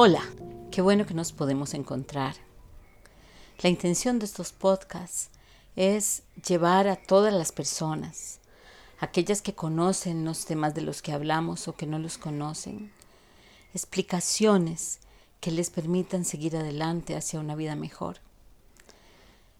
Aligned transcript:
Hola, 0.00 0.22
qué 0.70 0.80
bueno 0.80 1.06
que 1.06 1.14
nos 1.14 1.32
podemos 1.32 1.74
encontrar. 1.74 2.36
La 3.58 3.68
intención 3.68 4.20
de 4.20 4.26
estos 4.26 4.52
podcasts 4.52 5.28
es 5.74 6.22
llevar 6.46 6.86
a 6.86 6.94
todas 6.94 7.34
las 7.34 7.50
personas, 7.50 8.38
aquellas 9.00 9.42
que 9.42 9.56
conocen 9.56 10.24
los 10.24 10.44
temas 10.44 10.72
de 10.76 10.82
los 10.82 11.02
que 11.02 11.10
hablamos 11.10 11.66
o 11.66 11.74
que 11.74 11.88
no 11.88 11.98
los 11.98 12.16
conocen, 12.16 12.92
explicaciones 13.74 15.00
que 15.40 15.50
les 15.50 15.68
permitan 15.68 16.24
seguir 16.24 16.56
adelante 16.56 17.16
hacia 17.16 17.40
una 17.40 17.56
vida 17.56 17.74
mejor. 17.74 18.18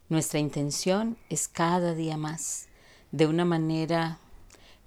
Nuestra 0.07 0.39
intención 0.39 1.17
es 1.27 1.49
cada 1.49 1.95
día 1.95 2.15
más, 2.15 2.69
de 3.11 3.27
una 3.27 3.43
manera 3.43 4.19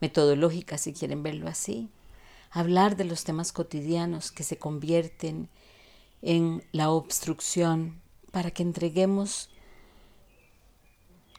metodológica, 0.01 0.79
si 0.79 0.95
quieren 0.95 1.23
verlo 1.23 1.47
así, 1.47 1.91
hablar 2.53 2.97
de 2.97 3.05
los 3.05 3.25
temas 3.25 3.51
cotidianos 3.51 4.31
que 4.31 4.45
se 4.45 4.59
convierten 4.59 5.49
en 6.21 6.63
la 6.71 6.91
obstrucción 6.91 8.01
para 8.31 8.51
que 8.51 8.63
entreguemos 8.63 9.49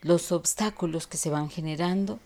los 0.01 0.31
obstáculos 0.31 1.07
que 1.07 1.17
se 1.17 1.29
van 1.29 1.49
generando 1.49 2.19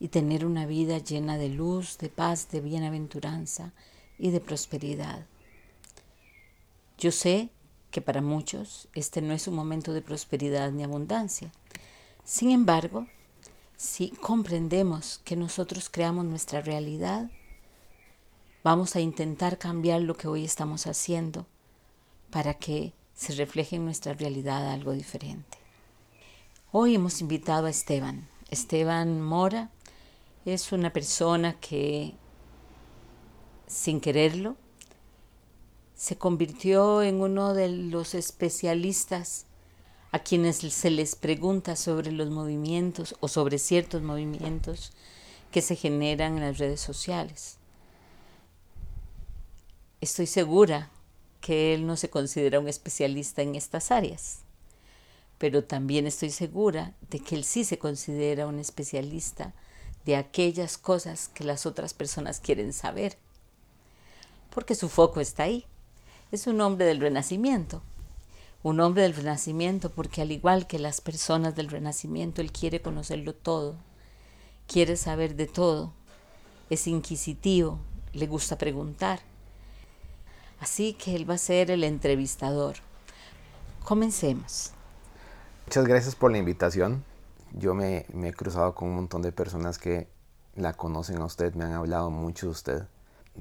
y 0.00 0.08
tener 0.08 0.44
una 0.44 0.66
vida 0.66 0.98
llena 0.98 1.38
de 1.38 1.48
luz, 1.50 1.98
de 1.98 2.08
paz, 2.08 2.50
de 2.50 2.60
bienaventuranza 2.60 3.72
y 4.18 4.30
de 4.30 4.40
prosperidad. 4.40 5.26
Yo 6.96 7.12
sé 7.12 7.50
que 7.90 8.00
para 8.00 8.22
muchos 8.22 8.88
este 8.94 9.22
no 9.22 9.34
es 9.34 9.46
un 9.48 9.54
momento 9.54 9.92
de 9.92 10.02
prosperidad 10.02 10.72
ni 10.72 10.82
abundancia. 10.82 11.52
Sin 12.24 12.50
embargo, 12.50 13.06
si 13.76 14.10
comprendemos 14.10 15.20
que 15.24 15.36
nosotros 15.36 15.88
creamos 15.88 16.24
nuestra 16.24 16.60
realidad, 16.60 17.30
vamos 18.64 18.96
a 18.96 19.00
intentar 19.00 19.58
cambiar 19.58 20.02
lo 20.02 20.16
que 20.16 20.28
hoy 20.28 20.44
estamos 20.44 20.86
haciendo 20.86 21.46
para 22.30 22.54
que 22.54 22.92
se 23.14 23.34
refleje 23.34 23.76
en 23.76 23.84
nuestra 23.84 24.14
realidad 24.14 24.70
algo 24.70 24.92
diferente. 24.92 25.58
Hoy 26.72 26.94
hemos 26.94 27.20
invitado 27.20 27.66
a 27.66 27.70
Esteban. 27.70 28.28
Esteban 28.50 29.20
Mora 29.20 29.70
es 30.44 30.72
una 30.72 30.92
persona 30.92 31.58
que, 31.60 32.14
sin 33.66 34.00
quererlo, 34.00 34.56
se 35.94 36.16
convirtió 36.16 37.02
en 37.02 37.20
uno 37.20 37.54
de 37.54 37.68
los 37.68 38.14
especialistas 38.14 39.46
a 40.12 40.20
quienes 40.20 40.58
se 40.58 40.90
les 40.90 41.16
pregunta 41.16 41.76
sobre 41.76 42.12
los 42.12 42.30
movimientos 42.30 43.16
o 43.20 43.28
sobre 43.28 43.58
ciertos 43.58 44.02
movimientos 44.02 44.92
que 45.50 45.60
se 45.60 45.76
generan 45.76 46.36
en 46.36 46.44
las 46.44 46.58
redes 46.58 46.80
sociales. 46.80 47.57
Estoy 50.00 50.26
segura 50.26 50.90
que 51.40 51.74
él 51.74 51.86
no 51.86 51.96
se 51.96 52.10
considera 52.10 52.60
un 52.60 52.68
especialista 52.68 53.42
en 53.42 53.54
estas 53.54 53.90
áreas, 53.90 54.40
pero 55.38 55.64
también 55.64 56.06
estoy 56.06 56.30
segura 56.30 56.94
de 57.10 57.20
que 57.20 57.34
él 57.34 57.44
sí 57.44 57.64
se 57.64 57.78
considera 57.78 58.46
un 58.46 58.58
especialista 58.58 59.54
de 60.04 60.16
aquellas 60.16 60.78
cosas 60.78 61.28
que 61.28 61.44
las 61.44 61.66
otras 61.66 61.94
personas 61.94 62.40
quieren 62.40 62.72
saber, 62.72 63.18
porque 64.54 64.74
su 64.74 64.88
foco 64.88 65.20
está 65.20 65.44
ahí 65.44 65.66
es 66.30 66.46
un 66.46 66.60
hombre 66.60 66.84
del 66.84 67.00
renacimiento. 67.00 67.82
Un 68.62 68.80
hombre 68.80 69.02
del 69.02 69.14
renacimiento 69.14 69.90
porque 69.90 70.20
al 70.20 70.30
igual 70.30 70.66
que 70.66 70.78
las 70.78 71.00
personas 71.00 71.54
del 71.54 71.68
renacimiento, 71.68 72.42
él 72.42 72.52
quiere 72.52 72.82
conocerlo 72.82 73.34
todo, 73.34 73.76
quiere 74.66 74.96
saber 74.96 75.36
de 75.36 75.46
todo, 75.46 75.92
es 76.68 76.86
inquisitivo, 76.86 77.78
le 78.12 78.26
gusta 78.26 78.58
preguntar. 78.58 79.20
Así 80.60 80.94
que 80.94 81.14
él 81.14 81.28
va 81.28 81.34
a 81.34 81.38
ser 81.38 81.70
el 81.70 81.84
entrevistador. 81.84 82.76
Comencemos. 83.84 84.72
Muchas 85.66 85.86
gracias 85.86 86.16
por 86.16 86.32
la 86.32 86.38
invitación. 86.38 87.04
Yo 87.52 87.74
me, 87.74 88.06
he 88.24 88.32
cruzado 88.32 88.74
con 88.74 88.88
un 88.88 88.96
montón 88.96 89.22
de 89.22 89.32
personas 89.32 89.78
que 89.78 90.08
la 90.54 90.72
conocen 90.72 91.20
a 91.20 91.24
usted, 91.24 91.54
me 91.54 91.64
han 91.64 91.72
hablado 91.72 92.10
mucho 92.10 92.46
de 92.46 92.52
usted. 92.52 92.82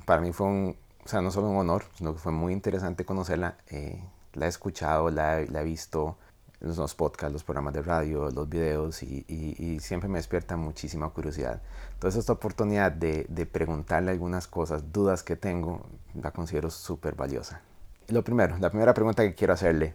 Para 0.06 0.22
mí 0.22 0.32
fue 0.32 0.48
un, 0.48 0.76
o 1.04 1.08
sea, 1.08 1.22
no 1.22 1.32
solo 1.32 1.50
un 1.50 1.58
honor, 1.58 1.86
sino 1.98 2.14
que 2.14 2.20
fue 2.20 2.32
muy 2.32 2.54
interesante 2.54 3.06
conocerla. 3.06 3.58
Eh, 3.70 4.04
la 4.34 4.46
he 4.46 4.50
escuchado, 4.50 5.10
la, 5.10 5.40
he 5.40 5.64
visto 5.64 6.18
en 6.62 6.76
los 6.76 6.96
podcasts, 6.96 7.34
los 7.34 7.44
programas 7.44 7.74
de 7.74 7.82
radio, 7.82 8.30
los 8.32 8.50
videos 8.50 9.04
y, 9.04 9.80
siempre 9.80 10.10
me 10.10 10.18
despierta 10.18 10.58
muchísima 10.58 11.10
curiosidad. 11.10 11.62
Entonces 11.94 12.20
esta 12.20 12.34
oportunidad 12.34 12.92
de, 12.92 13.26
de 13.30 13.46
preguntarle 13.46 14.12
algunas 14.12 14.48
cosas, 14.48 14.92
dudas 14.92 15.24
que 15.24 15.36
tengo, 15.36 15.86
la 16.16 16.32
considero 16.32 16.70
súper 16.70 17.16
valiosa. 17.16 17.62
Lo 18.08 18.24
primero, 18.24 18.58
la 18.58 18.70
primera 18.70 18.94
pregunta 18.94 19.24
que 19.24 19.36
quiero 19.36 19.54
hacerle. 19.54 19.94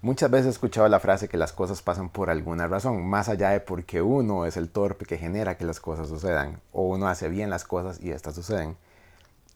Muchas 0.00 0.30
veces 0.30 0.46
he 0.46 0.50
escuchado 0.50 0.86
la 0.88 1.00
frase 1.00 1.28
que 1.28 1.38
las 1.38 1.52
cosas 1.54 1.80
pasan 1.80 2.10
por 2.10 2.28
alguna 2.28 2.66
razón, 2.66 3.06
más 3.06 3.30
allá 3.30 3.50
de 3.50 3.60
porque 3.60 4.02
uno 4.02 4.44
es 4.44 4.58
el 4.58 4.68
torpe 4.68 5.06
que 5.06 5.16
genera 5.16 5.56
que 5.56 5.64
las 5.64 5.80
cosas 5.80 6.08
sucedan, 6.08 6.60
o 6.72 6.82
uno 6.82 7.08
hace 7.08 7.30
bien 7.30 7.48
las 7.48 7.64
cosas 7.64 7.98
y 8.02 8.10
estas 8.10 8.34
suceden. 8.34 8.76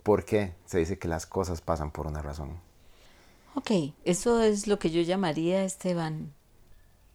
¿Por 0.02 0.24
qué 0.24 0.54
se 0.64 0.78
dice 0.78 0.98
que 0.98 1.06
las 1.06 1.26
cosas 1.26 1.60
pasan 1.60 1.90
por 1.90 2.06
una 2.06 2.22
razón? 2.22 2.67
Ok, 3.58 3.72
eso 4.04 4.40
es 4.40 4.68
lo 4.68 4.78
que 4.78 4.88
yo 4.88 5.02
llamaría, 5.02 5.64
Esteban, 5.64 6.32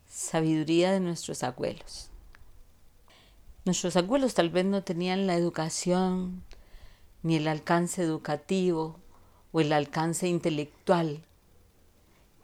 sabiduría 0.10 0.92
de 0.92 1.00
nuestros 1.00 1.42
abuelos. 1.42 2.10
Nuestros 3.64 3.96
abuelos 3.96 4.34
tal 4.34 4.50
vez 4.50 4.66
no 4.66 4.84
tenían 4.84 5.26
la 5.26 5.38
educación, 5.38 6.44
ni 7.22 7.38
el 7.38 7.48
alcance 7.48 8.04
educativo 8.04 9.00
o 9.54 9.62
el 9.62 9.72
alcance 9.72 10.28
intelectual 10.28 11.24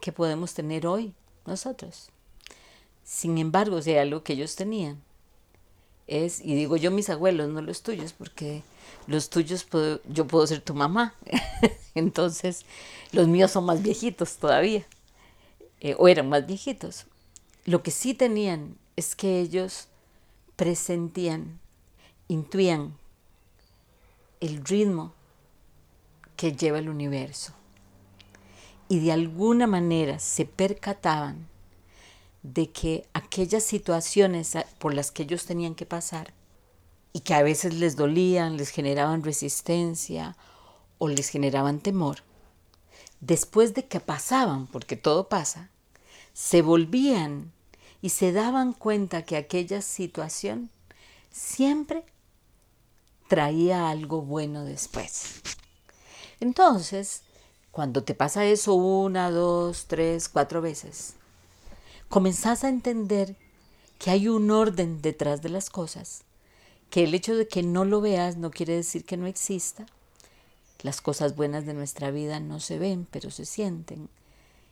que 0.00 0.12
podemos 0.12 0.54
tener 0.54 0.86
hoy 0.86 1.12
nosotros. 1.44 2.08
Sin 3.04 3.36
embargo, 3.36 3.76
o 3.76 3.82
sea, 3.82 4.00
algo 4.00 4.22
que 4.22 4.32
ellos 4.32 4.56
tenían 4.56 5.02
es, 6.06 6.40
y 6.40 6.54
digo 6.54 6.78
yo 6.78 6.90
mis 6.90 7.10
abuelos, 7.10 7.50
no 7.50 7.60
los 7.60 7.82
tuyos, 7.82 8.14
porque 8.14 8.62
los 9.06 9.30
tuyos 9.30 9.66
yo 10.08 10.26
puedo 10.26 10.46
ser 10.46 10.60
tu 10.60 10.74
mamá. 10.74 11.14
Entonces, 11.94 12.64
los 13.12 13.28
míos 13.28 13.50
son 13.50 13.64
más 13.64 13.82
viejitos 13.82 14.36
todavía, 14.36 14.86
eh, 15.80 15.96
o 15.98 16.08
eran 16.08 16.28
más 16.28 16.46
viejitos. 16.46 17.06
Lo 17.64 17.82
que 17.82 17.90
sí 17.90 18.14
tenían 18.14 18.76
es 18.96 19.16
que 19.16 19.40
ellos 19.40 19.88
presentían, 20.56 21.58
intuían 22.28 22.96
el 24.40 24.64
ritmo 24.64 25.12
que 26.36 26.52
lleva 26.52 26.78
el 26.78 26.88
universo. 26.88 27.52
Y 28.88 29.00
de 29.00 29.12
alguna 29.12 29.66
manera 29.66 30.18
se 30.18 30.46
percataban 30.46 31.48
de 32.42 32.70
que 32.70 33.06
aquellas 33.12 33.62
situaciones 33.62 34.56
por 34.78 34.94
las 34.94 35.10
que 35.10 35.24
ellos 35.24 35.44
tenían 35.44 35.74
que 35.74 35.86
pasar 35.86 36.32
y 37.12 37.20
que 37.20 37.34
a 37.34 37.42
veces 37.42 37.74
les 37.74 37.96
dolían, 37.96 38.56
les 38.56 38.70
generaban 38.70 39.22
resistencia 39.22 40.36
o 40.98 41.08
les 41.08 41.28
generaban 41.28 41.80
temor, 41.80 42.22
después 43.20 43.74
de 43.74 43.86
que 43.86 44.00
pasaban, 44.00 44.66
porque 44.66 44.96
todo 44.96 45.28
pasa, 45.28 45.70
se 46.32 46.62
volvían 46.62 47.52
y 48.02 48.10
se 48.10 48.32
daban 48.32 48.72
cuenta 48.72 49.22
que 49.22 49.36
aquella 49.36 49.82
situación 49.82 50.70
siempre 51.30 52.04
traía 53.28 53.88
algo 53.88 54.22
bueno 54.22 54.64
después. 54.64 55.40
Entonces, 56.40 57.22
cuando 57.70 58.02
te 58.02 58.14
pasa 58.14 58.44
eso 58.44 58.74
una, 58.74 59.30
dos, 59.30 59.86
tres, 59.86 60.28
cuatro 60.28 60.60
veces, 60.60 61.14
comenzás 62.08 62.64
a 62.64 62.68
entender 62.68 63.36
que 63.98 64.10
hay 64.10 64.28
un 64.28 64.50
orden 64.50 65.02
detrás 65.02 65.42
de 65.42 65.50
las 65.50 65.70
cosas, 65.70 66.22
que 66.90 67.04
el 67.04 67.14
hecho 67.14 67.36
de 67.36 67.46
que 67.46 67.62
no 67.62 67.84
lo 67.84 68.00
veas 68.00 68.36
no 68.36 68.50
quiere 68.50 68.74
decir 68.74 69.04
que 69.04 69.16
no 69.16 69.26
exista. 69.26 69.86
Las 70.82 71.00
cosas 71.00 71.36
buenas 71.36 71.64
de 71.64 71.74
nuestra 71.74 72.10
vida 72.10 72.40
no 72.40 72.58
se 72.58 72.78
ven, 72.78 73.06
pero 73.10 73.30
se 73.30 73.44
sienten. 73.44 74.08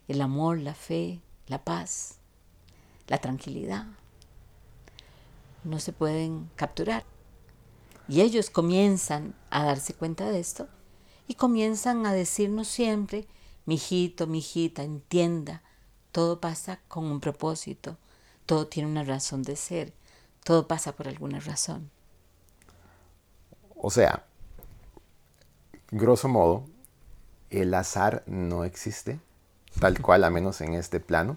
El 0.09 0.21
amor, 0.21 0.59
la 0.59 0.75
fe, 0.75 1.21
la 1.47 1.65
paz, 1.65 2.17
la 3.07 3.19
tranquilidad. 3.19 3.87
No 5.65 5.79
se 5.79 5.93
pueden 5.93 6.51
capturar. 6.57 7.05
Y 8.09 8.23
ellos 8.23 8.51
comienzan 8.51 9.35
a 9.51 9.65
darse 9.65 9.95
cuenta 9.95 10.31
de 10.31 10.41
esto 10.41 10.67
y 11.29 11.35
comienzan 11.35 12.07
a 12.07 12.13
decirnos 12.13 12.67
siempre, 12.67 13.27
mi 13.67 13.75
hijito, 13.75 14.27
mi 14.27 14.39
hijita, 14.39 14.83
entienda, 14.83 15.63
todo 16.11 16.41
pasa 16.41 16.81
con 16.89 17.05
un 17.05 17.21
propósito, 17.21 17.99
todo 18.47 18.67
tiene 18.67 18.89
una 18.89 19.05
razón 19.05 19.43
de 19.43 19.57
ser, 19.57 19.93
todo 20.43 20.67
pasa 20.67 20.97
por 20.97 21.07
alguna 21.07 21.39
razón. 21.39 21.91
O 23.81 23.91
sea, 23.91 24.25
grosso 25.91 26.29
modo, 26.29 26.65
el 27.51 27.73
azar 27.75 28.23
no 28.27 28.65
existe, 28.65 29.21
tal 29.81 30.01
cual, 30.01 30.25
a 30.25 30.31
menos 30.31 30.61
en 30.61 30.75
este 30.75 31.01
plano. 31.01 31.37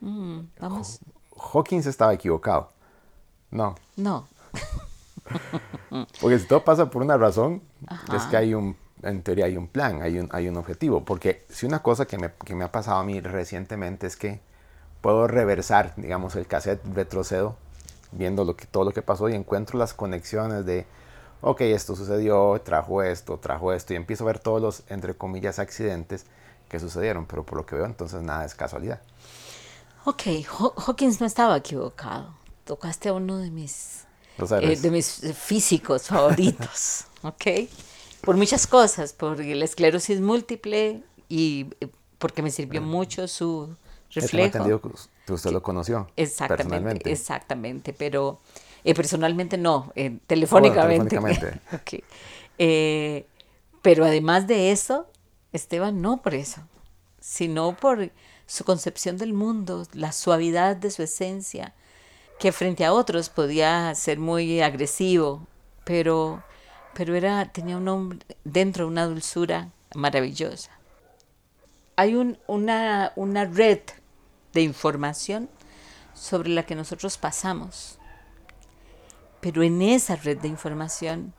Mm, 0.00 0.40
vamos. 0.58 1.00
Hawkins 1.36 1.86
estaba 1.86 2.14
equivocado. 2.14 2.70
No. 3.50 3.74
No. 3.96 4.28
Porque 6.20 6.38
si 6.38 6.46
todo 6.46 6.64
pasa 6.64 6.90
por 6.90 7.02
una 7.02 7.16
razón, 7.16 7.62
es 8.14 8.22
que 8.24 8.36
hay 8.36 8.54
un 8.54 8.76
en 9.04 9.22
teoría 9.22 9.46
hay 9.46 9.56
un 9.56 9.68
plan, 9.68 10.02
hay 10.02 10.18
un, 10.18 10.28
hay 10.32 10.48
un 10.48 10.56
objetivo. 10.56 11.04
Porque 11.04 11.44
si 11.48 11.66
una 11.66 11.80
cosa 11.80 12.06
que 12.06 12.18
me, 12.18 12.32
que 12.44 12.54
me 12.54 12.64
ha 12.64 12.72
pasado 12.72 12.98
a 12.98 13.04
mí 13.04 13.20
recientemente 13.20 14.06
es 14.06 14.16
que 14.16 14.40
puedo 15.00 15.26
reversar, 15.26 15.92
digamos, 15.96 16.36
el 16.36 16.46
cassette, 16.46 16.82
retrocedo, 16.94 17.56
viendo 18.12 18.44
lo 18.44 18.56
que, 18.56 18.66
todo 18.66 18.84
lo 18.84 18.92
que 18.92 19.02
pasó 19.02 19.28
y 19.28 19.34
encuentro 19.34 19.78
las 19.78 19.94
conexiones 19.94 20.64
de, 20.64 20.86
ok, 21.44 21.60
esto 21.60 21.94
sucedió, 21.94 22.60
trajo 22.64 23.02
esto, 23.02 23.38
trajo 23.38 23.72
esto, 23.72 23.92
y 23.92 23.96
empiezo 23.96 24.24
a 24.24 24.28
ver 24.28 24.38
todos 24.38 24.62
los, 24.62 24.82
entre 24.88 25.14
comillas, 25.14 25.58
accidentes 25.58 26.24
que 26.68 26.80
sucedieron, 26.80 27.26
pero 27.26 27.44
por 27.44 27.58
lo 27.58 27.66
que 27.66 27.76
veo 27.76 27.84
entonces 27.84 28.22
nada 28.22 28.44
es 28.44 28.54
casualidad. 28.54 29.00
Ok, 30.06 30.22
Hawkins 30.86 31.20
no 31.20 31.26
estaba 31.26 31.56
equivocado. 31.56 32.34
Tocaste 32.64 33.10
a 33.10 33.12
uno 33.12 33.38
de 33.38 33.50
mis, 33.50 34.04
eh, 34.38 34.76
de 34.76 34.90
mis 34.90 35.20
físicos 35.34 36.08
favoritos, 36.08 37.04
¿ok? 37.22 37.68
Por 38.22 38.36
muchas 38.36 38.66
cosas, 38.66 39.12
por 39.12 39.38
la 39.38 39.64
esclerosis 39.64 40.20
múltiple 40.20 41.02
y 41.28 41.66
eh, 41.80 41.88
porque 42.18 42.42
me 42.42 42.50
sirvió 42.50 42.80
mucho 42.80 43.28
su 43.28 43.76
reflejo. 44.10 44.46
entendido 44.46 44.80
que 44.80 45.32
usted 45.32 45.50
lo 45.50 45.62
conoció 45.62 46.08
exactamente, 46.16 46.64
personalmente. 46.64 47.12
Exactamente, 47.12 47.92
pero 47.92 48.40
eh, 48.84 48.94
personalmente 48.94 49.56
no, 49.56 49.92
telefónicamente. 50.26 51.18
telefónicamente. 51.18 52.04
pero 53.82 54.04
además 54.04 54.46
de 54.46 54.70
eso, 54.70 55.06
Esteban 55.52 56.00
no 56.00 56.22
por 56.22 56.34
eso, 56.34 56.62
sino 57.20 57.76
por 57.76 58.10
su 58.46 58.64
concepción 58.64 59.16
del 59.16 59.32
mundo, 59.32 59.86
la 59.92 60.12
suavidad 60.12 60.76
de 60.76 60.90
su 60.90 61.02
esencia, 61.02 61.74
que 62.38 62.52
frente 62.52 62.84
a 62.84 62.92
otros 62.92 63.30
podía 63.30 63.94
ser 63.94 64.18
muy 64.18 64.60
agresivo, 64.60 65.46
pero, 65.84 66.42
pero 66.94 67.14
era, 67.14 67.50
tenía 67.52 67.76
un 67.76 67.88
hombre, 67.88 68.18
dentro 68.44 68.86
una 68.86 69.06
dulzura 69.06 69.70
maravillosa. 69.94 70.70
Hay 71.96 72.16
un, 72.16 72.38
una, 72.46 73.12
una 73.16 73.44
red 73.44 73.80
de 74.52 74.62
información 74.62 75.48
sobre 76.12 76.48
la 76.50 76.64
que 76.64 76.74
nosotros 76.74 77.18
pasamos, 77.18 77.98
pero 79.44 79.62
en 79.62 79.82
esa 79.82 80.16
red 80.16 80.38
de 80.38 80.48
información 80.48 81.34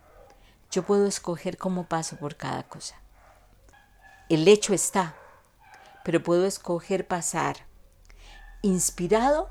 yo 0.70 0.84
puedo 0.84 1.08
escoger 1.08 1.58
cómo 1.58 1.88
paso 1.88 2.18
por 2.18 2.36
cada 2.36 2.62
cosa. 2.62 3.02
El 4.30 4.48
hecho 4.48 4.76
está, 4.76 5.16
pero 6.04 6.22
puedo 6.22 6.46
escoger 6.46 7.08
pasar 7.08 7.66
inspirado, 8.62 9.50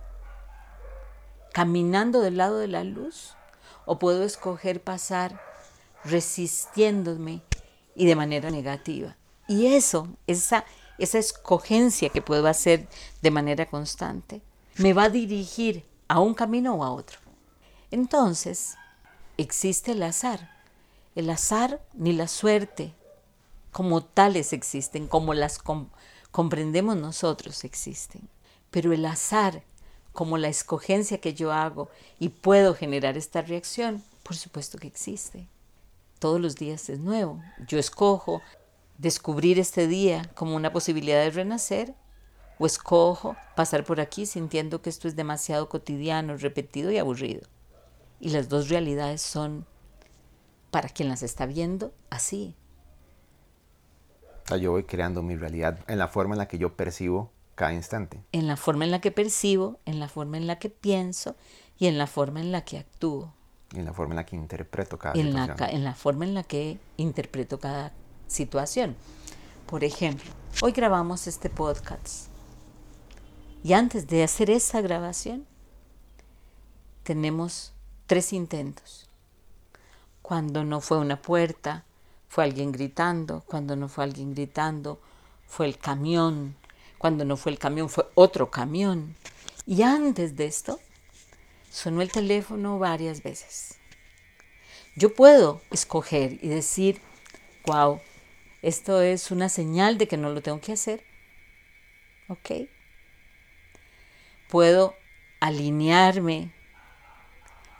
caminando 1.53 2.21
del 2.21 2.37
lado 2.37 2.59
de 2.59 2.69
la 2.69 2.85
luz, 2.85 3.35
o 3.87 3.99
puedo 3.99 4.23
escoger 4.23 4.81
pasar 4.81 5.41
resistiéndome 6.05 7.43
y 7.97 8.06
de 8.06 8.15
manera 8.15 8.53
negativa. 8.53 9.17
Y 9.49 9.75
eso, 9.75 10.06
esa, 10.29 10.65
esa 10.99 11.19
escogencia 11.19 12.09
que 12.09 12.23
puedo 12.23 12.47
hacer 12.47 12.87
de 13.21 13.33
manera 13.33 13.67
constante, 13.67 14.43
me 14.77 14.93
va 14.93 15.05
a 15.05 15.11
dirigir 15.11 15.85
a 16.06 16.21
un 16.21 16.35
camino 16.35 16.77
o 16.77 16.85
a 16.85 16.93
otro. 16.93 17.24
Entonces, 17.94 18.75
existe 19.37 19.93
el 19.93 20.02
azar. 20.02 20.50
El 21.14 21.31
azar 21.31 21.81
ni 21.93 22.12
la 22.12 22.26
suerte 22.26 22.93
como 23.70 24.02
tales 24.02 24.52
existen, 24.52 25.06
como 25.06 25.32
las, 25.32 25.61
comprendemos 26.32 26.96
nosotros 26.96 27.62
existen. 27.62 28.29
Pero 28.73 28.93
el 28.93 29.06
azar, 29.06 29.62
como 30.12 30.38
la 30.38 30.49
escogencia 30.49 31.20
que 31.20 31.35
yo 31.35 31.52
hago 31.52 31.88
y 32.19 32.31
puedo 32.31 32.75
generar 32.75 33.17
esta 33.17 33.43
reacción, 33.43 34.02
por 34.25 34.35
supuesto 34.35 34.76
que 34.76 34.88
existe. 34.88 35.46
Todos 36.19 36.41
los 36.41 36.56
días 36.56 36.88
es 36.88 36.99
nuevo. 36.99 37.41
Yo 37.69 37.79
escojo 37.79 38.43
descubrir 38.99 39.61
este 39.61 39.87
día 39.87 40.29
como 40.35 40.56
una 40.56 40.73
posibilidad 40.73 41.23
de 41.23 41.31
renacer 41.31 41.94
o 42.58 42.67
escojo 42.67 43.37
pasar 43.55 43.85
por 43.85 44.00
aquí 44.00 44.26
sintiendo 44.26 44.82
que 44.82 44.91
esto 44.91 45.06
es 45.06 45.14
demasiado 45.14 45.69
cotidiano, 45.69 46.37
repetido 46.37 46.91
y 46.91 46.99
aburrido. 46.99 47.54
Y 48.20 48.31
las 48.31 48.49
dos 48.49 48.69
realidades 48.69 49.20
son, 49.20 49.66
para 50.70 50.88
quien 50.88 51.08
las 51.08 51.22
está 51.22 51.46
viendo, 51.46 51.93
así 52.11 52.56
yo 54.56 54.72
voy 54.72 54.84
creando 54.84 55.22
mi 55.22 55.37
realidad 55.37 55.78
en 55.88 55.99
la 55.99 56.08
forma 56.08 56.34
en 56.34 56.38
la 56.38 56.49
que 56.49 56.58
yo 56.58 56.76
percibo 56.76 57.31
cada 57.55 57.72
instante. 57.72 58.22
En 58.32 58.46
la 58.46 58.56
forma 58.56 58.84
en 58.84 58.90
la 58.90 59.00
que 59.00 59.11
percibo, 59.11 59.78
en 59.84 60.00
la 60.00 60.08
forma 60.08 60.37
en 60.37 60.46
la 60.46 60.58
que 60.58 60.70
pienso 60.70 61.37
y 61.78 61.87
en 61.87 61.99
la 61.99 62.06
forma 62.06 62.40
en 62.40 62.52
la 62.52 62.64
que 62.64 62.78
actúo. 62.78 63.32
Y 63.72 63.78
en 63.78 63.87
la 63.87 63.93
forma 63.93 64.12
en 64.12 64.17
la 64.17 64.26
que 64.26 64.37
interpreto 64.37 64.99
cada 64.99 65.14
en 65.14 65.28
situación. 65.28 65.56
La, 65.58 65.70
en 65.70 65.84
la 65.84 65.94
forma 65.94 66.25
en 66.25 66.34
la 66.34 66.43
que 66.43 66.78
interpreto 66.96 67.58
cada 67.58 67.93
situación. 68.26 68.96
Por 69.67 69.82
ejemplo, 69.82 70.31
hoy 70.62 70.72
grabamos 70.72 71.26
este 71.26 71.49
podcast. 71.49 72.28
Y 73.62 73.72
antes 73.72 74.06
de 74.06 74.22
hacer 74.22 74.50
esa 74.50 74.81
grabación, 74.82 75.46
tenemos 77.02 77.72
tres 78.06 78.33
intentos. 78.33 79.09
Cuando 80.23 80.65
no 80.65 80.81
fue 80.81 80.99
una 80.99 81.21
puerta, 81.21 81.85
fue 82.29 82.45
alguien 82.45 82.73
gritando, 82.73 83.43
cuando 83.47 83.77
no 83.77 83.89
fue 83.89 84.05
alguien 84.05 84.35
gritando, 84.35 85.01
fue 85.47 85.67
el 85.67 85.79
camión, 85.79 86.56
cuando 86.99 87.25
no 87.25 87.37
fue 87.37 87.53
el 87.53 87.59
camión, 87.59 87.89
fue 87.89 88.09
otro 88.15 88.51
camión. 88.51 89.15
Y 89.67 89.83
antes 89.83 90.37
de 90.37 90.47
esto, 90.47 90.81
sonó 91.71 92.03
el 92.03 92.11
teléfono 92.11 92.79
varias 92.79 93.23
veces. 93.23 93.79
Yo 94.97 95.12
puedo 95.15 95.61
escoger 95.71 96.39
y 96.43 96.49
decir, 96.49 97.01
wow, 97.67 98.01
esto 98.62 99.03
es 99.03 99.31
una 99.31 99.49
señal 99.49 99.99
de 99.99 100.09
que 100.09 100.17
no 100.17 100.31
lo 100.31 100.41
tengo 100.41 100.61
que 100.61 100.73
hacer. 100.73 101.05
¿Ok? 102.29 102.69
Puedo 104.49 104.95
alinearme 105.41 106.54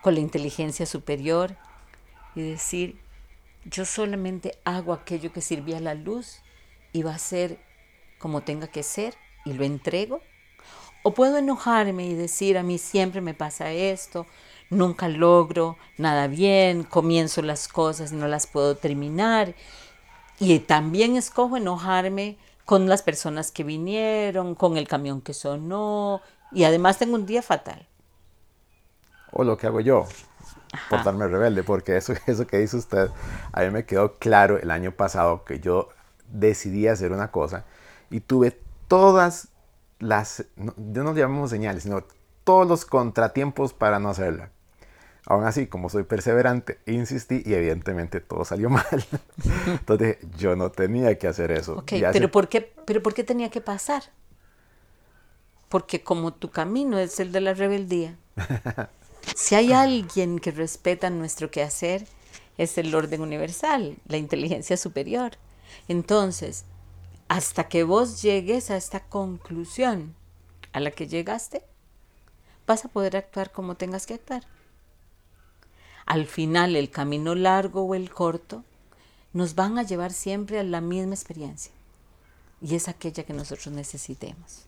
con 0.05 0.17
la 0.17 0.21
inteligencia 0.21 0.85
superior 0.85 1.57
y 2.35 2.43
decir, 2.43 3.01
yo 3.65 3.87
solamente 3.87 4.59
hago 4.63 4.93
aquello 4.93 5.33
que 5.33 5.41
sirve 5.41 5.75
a 5.75 5.81
la 5.81 5.95
luz 5.95 6.43
y 6.93 7.03
va 7.03 7.15
a 7.15 7.19
ser 7.19 7.59
como 8.19 8.43
tenga 8.43 8.67
que 8.67 8.83
ser 8.83 9.15
y 9.47 9.55
lo 9.55 9.65
entrego. 9.65 10.21
O 11.05 11.15
puedo 11.15 11.39
enojarme 11.39 12.05
y 12.05 12.13
decir, 12.13 12.59
a 12.59 12.63
mí 12.63 12.77
siempre 12.77 13.23
me 13.23 13.33
pasa 13.33 13.73
esto, 13.73 14.27
nunca 14.69 15.09
logro 15.09 15.79
nada 15.97 16.27
bien, 16.27 16.83
comienzo 16.83 17.41
las 17.41 17.67
cosas 17.67 18.13
y 18.13 18.17
no 18.17 18.29
las 18.29 18.47
puedo 18.47 18.77
terminar. 18.77 19.55
Y 20.39 20.59
también 20.59 21.17
escojo 21.17 21.57
enojarme 21.57 22.37
con 22.67 22.91
las 22.91 23.01
personas 23.01 23.51
que 23.51 23.65
vinieron, 23.65 24.55
con 24.55 24.77
el 24.77 24.87
camión 24.87 25.23
que 25.23 25.33
sonó, 25.33 26.21
y 26.53 26.65
además 26.65 26.99
tengo 26.99 27.15
un 27.15 27.25
día 27.25 27.41
fatal. 27.41 27.89
O 29.37 29.43
lo 29.43 29.57
que 29.57 29.67
hago 29.67 29.81
yo, 29.81 30.07
portarme 30.89 31.27
rebelde, 31.27 31.65
porque 31.65 31.97
eso, 31.97 32.15
eso 32.27 32.47
que 32.47 32.59
dice 32.59 32.77
usted, 32.77 33.11
a 33.53 33.63
mí 33.63 33.71
me 33.71 33.85
quedó 33.85 34.19
claro 34.19 34.59
el 34.59 34.71
año 34.71 34.93
pasado 34.93 35.45
que 35.45 35.59
yo 35.59 35.89
decidí 36.29 36.87
hacer 36.87 37.13
una 37.13 37.31
cosa 37.31 37.65
y 38.11 38.21
tuve 38.21 38.59
todas 38.89 39.49
las, 39.99 40.45
no, 40.57 40.73
no 40.77 41.15
llamamos 41.15 41.51
señales, 41.51 41.83
sino 41.83 42.05
todos 42.45 42.69
los 42.69 42.85
contratiempos 42.85 43.73
para 43.73 43.99
no 43.99 44.11
hacerla. 44.11 44.51
Aún 45.27 45.45
así, 45.45 45.67
como 45.67 45.89
soy 45.89 46.03
perseverante, 46.03 46.79
insistí 46.87 47.43
y 47.45 47.55
evidentemente 47.55 48.21
todo 48.21 48.45
salió 48.45 48.69
mal. 48.71 48.85
Entonces 49.67 50.19
yo 50.37 50.55
no 50.55 50.71
tenía 50.71 51.19
que 51.19 51.27
hacer 51.27 51.51
eso. 51.51 51.83
pero, 51.87 52.31
¿por 52.31 52.49
qué, 52.49 52.73
¿pero 52.85 53.03
¿por 53.03 53.15
qué 53.15 53.25
tenía 53.25 53.51
que 53.51 53.61
pasar? 53.61 54.03
Porque 55.71 56.05
como 56.05 56.35
tu 56.35 56.51
camino 56.51 56.99
es 56.99 57.19
el 57.21 57.33
de 57.33 57.41
la 57.41 57.55
rebeldía, 57.55 58.17
Si 59.37 59.55
hay 59.55 59.73
alguien 59.73 60.39
que 60.39 60.51
respeta 60.51 61.11
nuestro 61.11 61.51
quehacer, 61.51 62.07
es 62.59 62.79
el 62.79 62.95
orden 62.95 63.21
universal, 63.21 63.97
la 64.07 64.17
inteligencia 64.17 64.77
superior. 64.77 65.33
Entonces, 65.89 66.65
hasta 67.29 67.69
que 67.69 67.85
vos 67.85 68.23
llegues 68.23 68.71
a 68.71 68.77
esta 68.77 69.01
conclusión 69.01 70.15
a 70.73 70.81
la 70.81 70.91
que 70.91 71.09
llegaste, 71.09 71.63
vas 72.67 72.85
a 72.85 72.89
poder 72.89 73.17
actuar 73.17 73.53
como 73.53 73.77
tengas 73.77 74.07
que 74.07 74.15
actuar. 74.15 74.45
Al 76.07 76.27
final, 76.27 76.77
el 76.77 76.91
camino 76.91 77.35
largo 77.35 77.83
o 77.83 77.95
el 77.95 78.11
corto 78.11 78.63
nos 79.33 79.55
van 79.55 79.79
a 79.79 79.83
llevar 79.83 80.13
siempre 80.13 80.59
a 80.59 80.63
la 80.63 80.81
misma 80.81 81.15
experiencia 81.15 81.73
y 82.61 82.75
es 82.75 82.89
aquella 82.89 83.25
que 83.25 83.33
nosotros 83.35 83.75
necesitemos. 83.75 84.65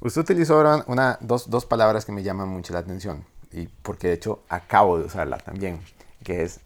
Usted 0.00 0.20
utilizó 0.20 0.60
una, 0.86 1.18
dos, 1.20 1.48
dos, 1.48 1.64
palabras 1.64 2.04
que 2.04 2.12
me 2.12 2.22
llaman 2.22 2.48
mucho 2.48 2.72
la 2.72 2.80
atención, 2.80 3.24
y 3.50 3.66
porque 3.66 4.08
de 4.08 4.14
hecho 4.14 4.42
acabo 4.48 4.98
de 4.98 5.06
usarla 5.06 5.38
también, 5.38 5.80
que 6.22 6.42
es 6.42 6.60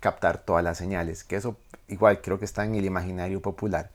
captar 0.00 0.38
todas 0.38 0.62
las 0.62 0.76
señales, 0.76 1.24
que 1.24 1.36
eso 1.36 1.56
igual 1.88 2.20
creo 2.20 2.38
que 2.38 2.44
está 2.44 2.64
en 2.64 2.74
el 2.74 2.84
imaginario 2.84 3.40
popular. 3.40 3.90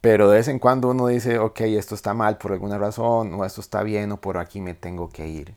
Pero 0.00 0.28
de 0.28 0.36
vez 0.36 0.48
en 0.48 0.58
cuando 0.58 0.90
uno 0.90 1.06
dice, 1.06 1.38
ok, 1.38 1.60
esto 1.62 1.94
está 1.94 2.12
mal 2.12 2.36
por 2.36 2.52
alguna 2.52 2.76
razón, 2.76 3.32
o 3.34 3.44
esto 3.44 3.62
está 3.62 3.82
bien, 3.82 4.12
o 4.12 4.20
por 4.20 4.36
aquí 4.36 4.60
me 4.60 4.74
tengo 4.74 5.08
que 5.08 5.26
ir. 5.26 5.54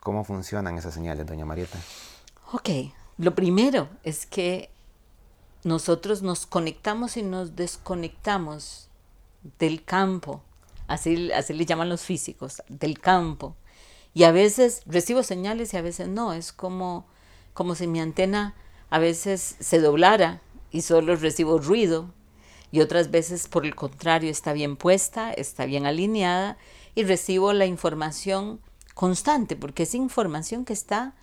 ¿Cómo 0.00 0.24
funcionan 0.24 0.78
esas 0.78 0.94
señales, 0.94 1.26
doña 1.26 1.44
Marieta? 1.44 1.78
Ok, 2.52 2.70
lo 3.18 3.34
primero 3.34 3.88
es 4.02 4.24
que 4.24 4.70
nosotros 5.64 6.22
nos 6.22 6.46
conectamos 6.46 7.16
y 7.16 7.22
nos 7.22 7.56
desconectamos 7.56 8.88
del 9.58 9.84
campo, 9.84 10.42
así, 10.86 11.32
así 11.32 11.52
le 11.52 11.66
llaman 11.66 11.88
los 11.88 12.02
físicos, 12.02 12.62
del 12.68 13.00
campo. 13.00 13.56
Y 14.14 14.24
a 14.24 14.32
veces 14.32 14.82
recibo 14.86 15.22
señales 15.22 15.74
y 15.74 15.76
a 15.76 15.82
veces 15.82 16.08
no, 16.08 16.32
es 16.32 16.52
como, 16.52 17.06
como 17.52 17.74
si 17.74 17.86
mi 17.86 18.00
antena 18.00 18.54
a 18.90 18.98
veces 18.98 19.56
se 19.60 19.80
doblara 19.80 20.40
y 20.70 20.82
solo 20.82 21.16
recibo 21.16 21.58
ruido 21.58 22.12
y 22.70 22.80
otras 22.80 23.10
veces 23.10 23.48
por 23.48 23.64
el 23.64 23.74
contrario 23.74 24.30
está 24.30 24.52
bien 24.52 24.76
puesta, 24.76 25.32
está 25.32 25.66
bien 25.66 25.86
alineada 25.86 26.56
y 26.94 27.04
recibo 27.04 27.52
la 27.52 27.66
información 27.66 28.60
constante 28.94 29.56
porque 29.56 29.84
es 29.84 29.94
información 29.94 30.64
que 30.64 30.72
está 30.72 31.14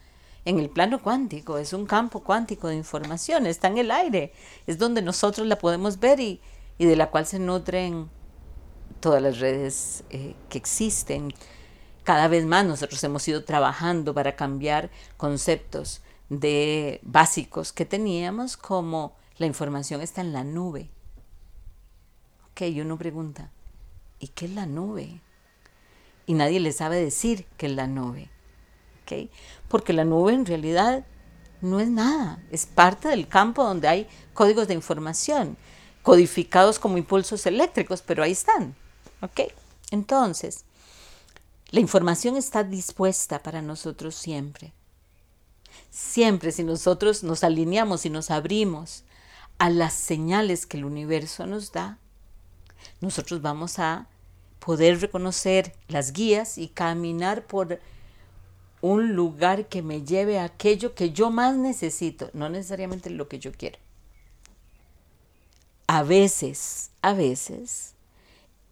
en 0.45 0.59
el 0.59 0.69
plano 0.69 1.01
cuántico, 1.01 1.57
es 1.57 1.73
un 1.73 1.85
campo 1.85 2.21
cuántico 2.21 2.67
de 2.67 2.75
información, 2.75 3.47
está 3.47 3.67
en 3.67 3.77
el 3.77 3.91
aire, 3.91 4.33
es 4.67 4.77
donde 4.77 5.01
nosotros 5.01 5.47
la 5.47 5.57
podemos 5.57 5.99
ver 5.99 6.19
y, 6.19 6.41
de 6.77 6.95
la 6.95 7.09
cual 7.09 7.25
se 7.25 7.39
nutren 7.39 8.09
todas 9.03 9.21
las 9.21 9.39
redes 9.39 10.05
eh, 10.11 10.33
que 10.47 10.57
existen. 10.57 11.33
Cada 12.05 12.29
vez 12.29 12.45
más 12.45 12.65
nosotros 12.65 13.03
hemos 13.03 13.27
ido 13.27 13.43
trabajando 13.43 14.13
para 14.13 14.37
cambiar 14.37 14.89
conceptos 15.17 16.01
de 16.29 17.01
básicos 17.03 17.73
que 17.73 17.83
teníamos 17.83 18.55
como 18.55 19.17
la 19.39 19.45
información 19.45 19.99
está 19.99 20.21
en 20.21 20.31
la 20.31 20.45
nube. 20.45 20.89
Ok, 22.51 22.61
y 22.61 22.79
uno 22.79 22.97
pregunta, 22.97 23.51
¿y 24.21 24.29
qué 24.29 24.45
es 24.45 24.51
la 24.51 24.65
nube? 24.65 25.19
Y 26.25 26.33
nadie 26.33 26.61
le 26.61 26.71
sabe 26.71 26.95
decir 26.95 27.45
qué 27.57 27.65
es 27.65 27.73
la 27.73 27.87
nube. 27.87 28.29
¿Okay? 29.01 29.29
Porque 29.67 29.91
la 29.91 30.05
nube 30.05 30.31
en 30.31 30.45
realidad 30.45 31.05
no 31.59 31.81
es 31.81 31.89
nada, 31.89 32.41
es 32.51 32.65
parte 32.65 33.09
del 33.09 33.27
campo 33.27 33.65
donde 33.65 33.89
hay 33.89 34.07
códigos 34.33 34.69
de 34.69 34.75
información, 34.75 35.57
codificados 36.03 36.79
como 36.79 36.97
impulsos 36.97 37.45
eléctricos, 37.45 38.01
pero 38.01 38.23
ahí 38.23 38.31
están. 38.31 38.77
¿Ok? 39.23 39.53
Entonces, 39.91 40.65
la 41.69 41.79
información 41.79 42.35
está 42.35 42.63
dispuesta 42.63 43.41
para 43.41 43.61
nosotros 43.61 44.15
siempre. 44.15 44.73
Siempre 45.89 46.51
si 46.51 46.63
nosotros 46.63 47.23
nos 47.23 47.43
alineamos 47.43 48.05
y 48.05 48.09
nos 48.09 48.29
abrimos 48.31 49.05
a 49.59 49.69
las 49.69 49.93
señales 49.93 50.65
que 50.65 50.77
el 50.77 50.83
universo 50.83 51.47
nos 51.47 51.71
da, 51.71 51.97
nosotros 52.99 53.41
vamos 53.41 53.79
a 53.79 54.07
poder 54.59 54.99
reconocer 54.99 55.73
las 55.87 56.11
guías 56.11 56.57
y 56.57 56.67
caminar 56.67 57.45
por 57.45 57.79
un 58.81 59.15
lugar 59.15 59.67
que 59.67 59.81
me 59.81 60.03
lleve 60.03 60.37
a 60.37 60.43
aquello 60.43 60.95
que 60.95 61.11
yo 61.11 61.31
más 61.31 61.55
necesito, 61.55 62.29
no 62.33 62.49
necesariamente 62.49 63.09
lo 63.09 63.29
que 63.29 63.39
yo 63.39 63.53
quiero. 63.53 63.79
A 65.87 66.03
veces, 66.03 66.91
a 67.01 67.13
veces, 67.13 67.93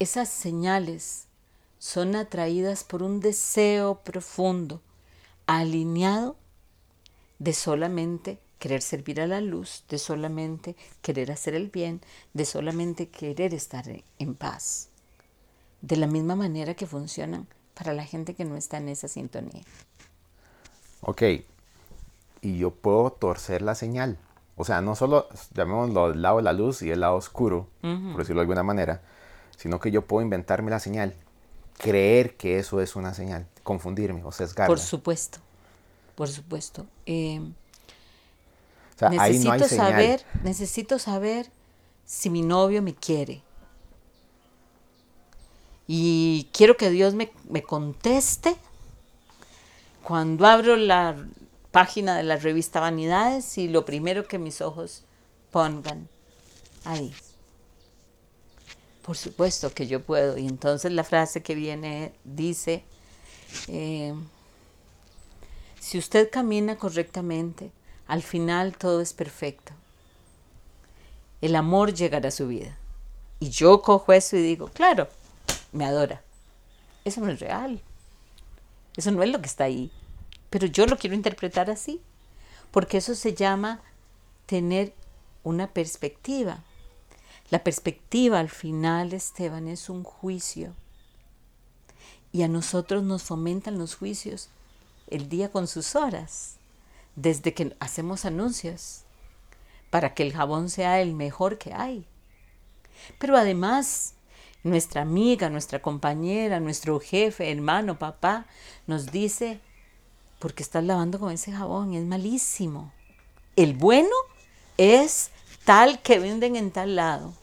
esas 0.01 0.29
señales 0.29 1.27
son 1.77 2.15
atraídas 2.15 2.83
por 2.83 3.03
un 3.03 3.19
deseo 3.19 3.99
profundo, 4.03 4.81
alineado 5.45 6.37
de 7.37 7.53
solamente 7.53 8.39
querer 8.57 8.81
servir 8.81 9.21
a 9.21 9.27
la 9.27 9.41
luz, 9.41 9.83
de 9.89 9.99
solamente 9.99 10.75
querer 11.03 11.31
hacer 11.31 11.53
el 11.53 11.69
bien, 11.69 12.01
de 12.33 12.45
solamente 12.45 13.09
querer 13.09 13.53
estar 13.53 13.85
en 14.17 14.33
paz. 14.33 14.89
De 15.81 15.97
la 15.97 16.07
misma 16.07 16.35
manera 16.35 16.73
que 16.73 16.87
funcionan 16.87 17.47
para 17.75 17.93
la 17.93 18.03
gente 18.03 18.33
que 18.33 18.45
no 18.45 18.57
está 18.57 18.77
en 18.77 18.89
esa 18.89 19.07
sintonía. 19.07 19.61
Ok, 21.01 21.21
y 22.41 22.57
yo 22.57 22.71
puedo 22.71 23.11
torcer 23.11 23.61
la 23.61 23.75
señal. 23.75 24.17
O 24.55 24.65
sea, 24.65 24.81
no 24.81 24.95
solo, 24.95 25.27
llamémoslo 25.53 26.11
el 26.11 26.23
lado 26.23 26.37
de 26.37 26.43
la 26.43 26.53
luz 26.53 26.81
y 26.81 26.89
el 26.89 27.01
lado 27.01 27.17
oscuro, 27.17 27.67
por 27.81 28.17
decirlo 28.17 28.39
de 28.39 28.45
alguna 28.45 28.63
manera, 28.63 29.03
sino 29.61 29.79
que 29.79 29.91
yo 29.91 30.01
puedo 30.01 30.23
inventarme 30.23 30.71
la 30.71 30.79
señal, 30.79 31.13
creer 31.77 32.35
que 32.35 32.57
eso 32.57 32.81
es 32.81 32.95
una 32.95 33.13
señal, 33.13 33.45
confundirme 33.61 34.23
o 34.23 34.31
sesgarme. 34.31 34.71
Por 34.71 34.79
supuesto, 34.79 35.37
por 36.15 36.29
supuesto. 36.29 36.87
Eh, 37.05 37.39
necesito 39.11 39.67
saber, 39.67 40.25
necesito 40.43 40.97
saber 40.97 41.51
si 42.05 42.31
mi 42.31 42.41
novio 42.41 42.81
me 42.81 42.95
quiere. 42.95 43.43
Y 45.85 46.49
quiero 46.53 46.75
que 46.75 46.89
Dios 46.89 47.13
me, 47.13 47.31
me 47.47 47.61
conteste 47.61 48.55
cuando 50.01 50.47
abro 50.47 50.75
la 50.75 51.15
página 51.69 52.17
de 52.17 52.23
la 52.23 52.37
revista 52.37 52.79
Vanidades 52.79 53.59
y 53.59 53.67
lo 53.67 53.85
primero 53.85 54.27
que 54.27 54.39
mis 54.39 54.59
ojos 54.59 55.03
pongan 55.51 56.09
ahí. 56.83 57.13
Por 59.01 59.17
supuesto 59.17 59.73
que 59.73 59.87
yo 59.87 60.01
puedo. 60.01 60.37
Y 60.37 60.47
entonces 60.47 60.91
la 60.91 61.03
frase 61.03 61.41
que 61.41 61.55
viene 61.55 62.13
dice, 62.23 62.83
eh, 63.67 64.13
si 65.79 65.97
usted 65.97 66.29
camina 66.29 66.77
correctamente, 66.77 67.71
al 68.07 68.21
final 68.21 68.77
todo 68.77 69.01
es 69.01 69.13
perfecto. 69.13 69.73
El 71.41 71.55
amor 71.55 71.93
llegará 71.93 72.27
a 72.27 72.31
su 72.31 72.47
vida. 72.47 72.77
Y 73.39 73.49
yo 73.49 73.81
cojo 73.81 74.13
eso 74.13 74.37
y 74.37 74.43
digo, 74.43 74.67
claro, 74.67 75.07
me 75.71 75.85
adora. 75.85 76.21
Eso 77.03 77.21
no 77.21 77.31
es 77.31 77.39
real. 77.39 77.81
Eso 78.95 79.11
no 79.11 79.23
es 79.23 79.31
lo 79.31 79.41
que 79.41 79.47
está 79.47 79.63
ahí. 79.63 79.91
Pero 80.51 80.67
yo 80.67 80.85
lo 80.85 80.97
quiero 80.97 81.15
interpretar 81.15 81.71
así. 81.71 81.99
Porque 82.69 82.97
eso 82.97 83.15
se 83.15 83.33
llama 83.33 83.81
tener 84.45 84.93
una 85.43 85.67
perspectiva. 85.67 86.63
La 87.51 87.65
perspectiva 87.65 88.39
al 88.39 88.49
final, 88.49 89.11
Esteban, 89.11 89.67
es 89.67 89.89
un 89.89 90.03
juicio. 90.03 90.73
Y 92.31 92.43
a 92.43 92.47
nosotros 92.47 93.03
nos 93.03 93.23
fomentan 93.23 93.77
los 93.77 93.95
juicios 93.95 94.49
el 95.07 95.27
día 95.27 95.51
con 95.51 95.67
sus 95.67 95.97
horas 95.97 96.55
desde 97.17 97.53
que 97.53 97.75
hacemos 97.81 98.23
anuncios 98.23 99.01
para 99.89 100.13
que 100.13 100.23
el 100.23 100.31
jabón 100.31 100.69
sea 100.69 101.01
el 101.01 101.13
mejor 101.13 101.57
que 101.57 101.73
hay. 101.73 102.05
Pero 103.19 103.35
además, 103.35 104.13
nuestra 104.63 105.01
amiga, 105.01 105.49
nuestra 105.49 105.81
compañera, 105.81 106.61
nuestro 106.61 107.01
jefe, 107.01 107.51
hermano, 107.51 107.99
papá, 107.99 108.45
nos 108.87 109.11
dice, 109.11 109.59
porque 110.39 110.63
estás 110.63 110.85
lavando 110.85 111.19
con 111.19 111.33
ese 111.33 111.51
jabón, 111.51 111.95
es 111.95 112.05
malísimo. 112.05 112.93
El 113.57 113.75
bueno 113.75 114.15
es 114.77 115.31
tal 115.65 116.01
que 116.01 116.17
venden 116.17 116.55
en 116.55 116.71
tal 116.71 116.95
lado. 116.95 117.40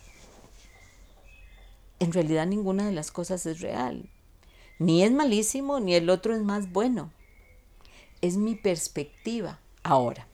En 2.00 2.12
realidad 2.12 2.46
ninguna 2.46 2.86
de 2.86 2.92
las 2.92 3.10
cosas 3.10 3.46
es 3.46 3.60
real. 3.60 4.08
Ni 4.78 5.02
es 5.02 5.12
malísimo, 5.12 5.80
ni 5.80 5.94
el 5.94 6.08
otro 6.10 6.34
es 6.34 6.42
más 6.42 6.70
bueno 6.70 7.10
es 8.20 8.36
mi 8.36 8.54
perspectiva 8.54 9.58
ahora. 9.82 10.26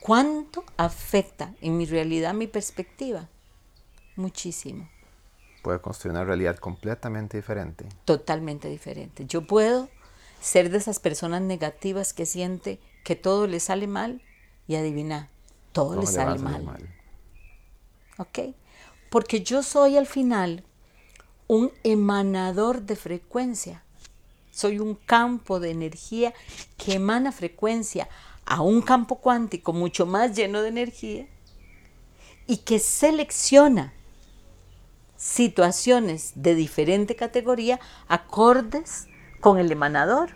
¿Cuánto 0.00 0.64
afecta 0.76 1.54
en 1.60 1.76
mi 1.76 1.86
realidad 1.86 2.34
mi 2.34 2.46
perspectiva? 2.46 3.28
Muchísimo. 4.16 4.88
Puede 5.62 5.80
construir 5.80 6.12
una 6.12 6.24
realidad 6.24 6.56
completamente 6.56 7.38
diferente. 7.38 7.86
Totalmente 8.04 8.68
diferente. 8.68 9.24
Yo 9.26 9.46
puedo 9.46 9.88
ser 10.40 10.70
de 10.70 10.78
esas 10.78 11.00
personas 11.00 11.40
negativas 11.40 12.12
que 12.12 12.26
siente 12.26 12.80
que 13.02 13.16
todo 13.16 13.46
le 13.46 13.60
sale 13.60 13.86
mal 13.86 14.20
y 14.66 14.76
adivina, 14.76 15.30
todo, 15.72 16.00
le 16.00 16.06
sale 16.06 16.38
mal. 16.38 16.62
mal. 16.62 16.88
¿Ok? 18.18 18.54
Porque 19.08 19.42
yo 19.42 19.62
soy 19.62 19.96
al 19.96 20.06
final 20.06 20.64
un 21.46 21.72
emanador 21.82 22.82
de 22.82 22.96
frecuencia. 22.96 23.82
Soy 24.50 24.78
un 24.78 24.94
campo 24.94 25.60
de 25.60 25.70
energía 25.70 26.32
que 26.76 26.94
emana 26.94 27.32
frecuencia 27.32 28.08
a 28.46 28.60
un 28.62 28.82
campo 28.82 29.16
cuántico 29.16 29.72
mucho 29.72 30.06
más 30.06 30.36
lleno 30.36 30.62
de 30.62 30.68
energía 30.68 31.26
y 32.46 32.58
que 32.58 32.78
selecciona 32.78 33.92
situaciones 35.16 36.32
de 36.34 36.54
diferente 36.54 37.16
categoría 37.16 37.80
acordes 38.08 39.06
con 39.40 39.58
el 39.58 39.72
emanador. 39.72 40.30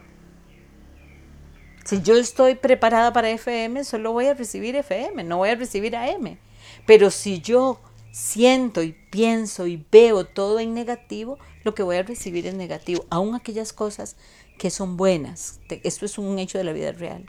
Si 1.84 2.02
yo 2.02 2.16
estoy 2.16 2.54
preparada 2.54 3.12
para 3.12 3.30
FM, 3.30 3.84
solo 3.84 4.12
voy 4.12 4.26
a 4.26 4.34
recibir 4.34 4.76
FM, 4.76 5.24
no 5.24 5.38
voy 5.38 5.50
a 5.50 5.54
recibir 5.54 5.96
AM. 5.96 6.38
Pero 6.86 7.10
si 7.10 7.40
yo 7.40 7.80
siento 8.10 8.82
y 8.82 8.92
pienso 8.92 9.66
y 9.66 9.84
veo 9.90 10.24
todo 10.24 10.60
en 10.60 10.74
negativo, 10.74 11.38
lo 11.64 11.74
que 11.74 11.82
voy 11.82 11.96
a 11.96 12.02
recibir 12.02 12.46
es 12.46 12.54
negativo, 12.54 13.04
aún 13.10 13.34
aquellas 13.34 13.72
cosas 13.72 14.16
que 14.58 14.70
son 14.70 14.96
buenas. 14.96 15.60
Esto 15.68 16.04
es 16.04 16.18
un 16.18 16.38
hecho 16.38 16.58
de 16.58 16.64
la 16.64 16.72
vida 16.72 16.92
real. 16.92 17.26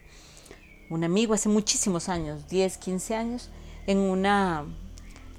Un 0.90 1.04
amigo 1.04 1.34
hace 1.34 1.50
muchísimos 1.50 2.10
años, 2.10 2.48
10, 2.48 2.78
15 2.78 3.16
años, 3.16 3.50
en 3.86 4.00
una 4.00 4.66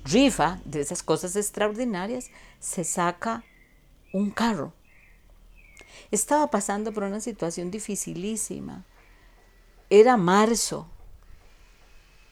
rifa 0.04 0.61
de 0.64 0.80
esas 0.80 1.02
cosas 1.02 1.37
extraordinarias, 1.37 2.30
se 2.61 2.85
saca 2.85 3.44
un 4.12 4.30
carro. 4.30 4.73
Estaba 6.11 6.50
pasando 6.50 6.92
por 6.92 7.02
una 7.02 7.20
situación 7.20 7.70
dificilísima. 7.70 8.85
Era 9.88 10.16
marzo. 10.16 10.88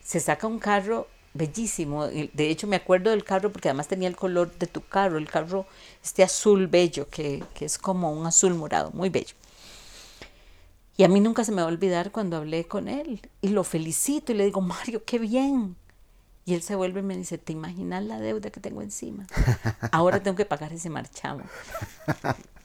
Se 0.00 0.20
saca 0.20 0.46
un 0.46 0.58
carro 0.58 1.08
bellísimo. 1.38 2.06
De 2.06 2.50
hecho, 2.50 2.66
me 2.66 2.76
acuerdo 2.76 3.10
del 3.10 3.24
carro 3.24 3.50
porque 3.50 3.68
además 3.68 3.88
tenía 3.88 4.08
el 4.08 4.16
color 4.16 4.52
de 4.58 4.66
tu 4.66 4.82
carro, 4.82 5.16
el 5.16 5.28
carro, 5.28 5.66
este 6.02 6.22
azul 6.22 6.66
bello, 6.66 7.08
que, 7.08 7.42
que 7.54 7.64
es 7.64 7.78
como 7.78 8.12
un 8.12 8.26
azul 8.26 8.54
morado, 8.54 8.90
muy 8.92 9.08
bello. 9.08 9.34
Y 10.98 11.04
a 11.04 11.08
mí 11.08 11.20
nunca 11.20 11.44
se 11.44 11.52
me 11.52 11.62
va 11.62 11.68
a 11.68 11.70
olvidar 11.70 12.10
cuando 12.10 12.36
hablé 12.36 12.66
con 12.66 12.88
él 12.88 13.20
y 13.40 13.48
lo 13.50 13.62
felicito 13.62 14.32
y 14.32 14.34
le 14.34 14.44
digo, 14.44 14.60
Mario, 14.60 15.04
qué 15.04 15.20
bien. 15.20 15.76
Y 16.44 16.54
él 16.54 16.62
se 16.62 16.74
vuelve 16.74 17.00
y 17.00 17.02
me 17.04 17.16
dice, 17.16 17.38
¿te 17.38 17.52
imaginas 17.52 18.02
la 18.02 18.18
deuda 18.18 18.50
que 18.50 18.58
tengo 18.58 18.82
encima? 18.82 19.26
Ahora 19.92 20.22
tengo 20.22 20.36
que 20.36 20.44
pagar 20.44 20.72
ese 20.72 20.90
marchamo. 20.90 21.44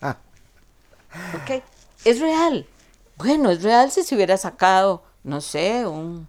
ok, 0.02 1.62
es 2.04 2.18
real. 2.18 2.66
Bueno, 3.16 3.50
es 3.50 3.62
real 3.62 3.90
si 3.90 4.02
se 4.02 4.16
hubiera 4.16 4.36
sacado, 4.36 5.04
no 5.22 5.40
sé, 5.40 5.86
un 5.86 6.26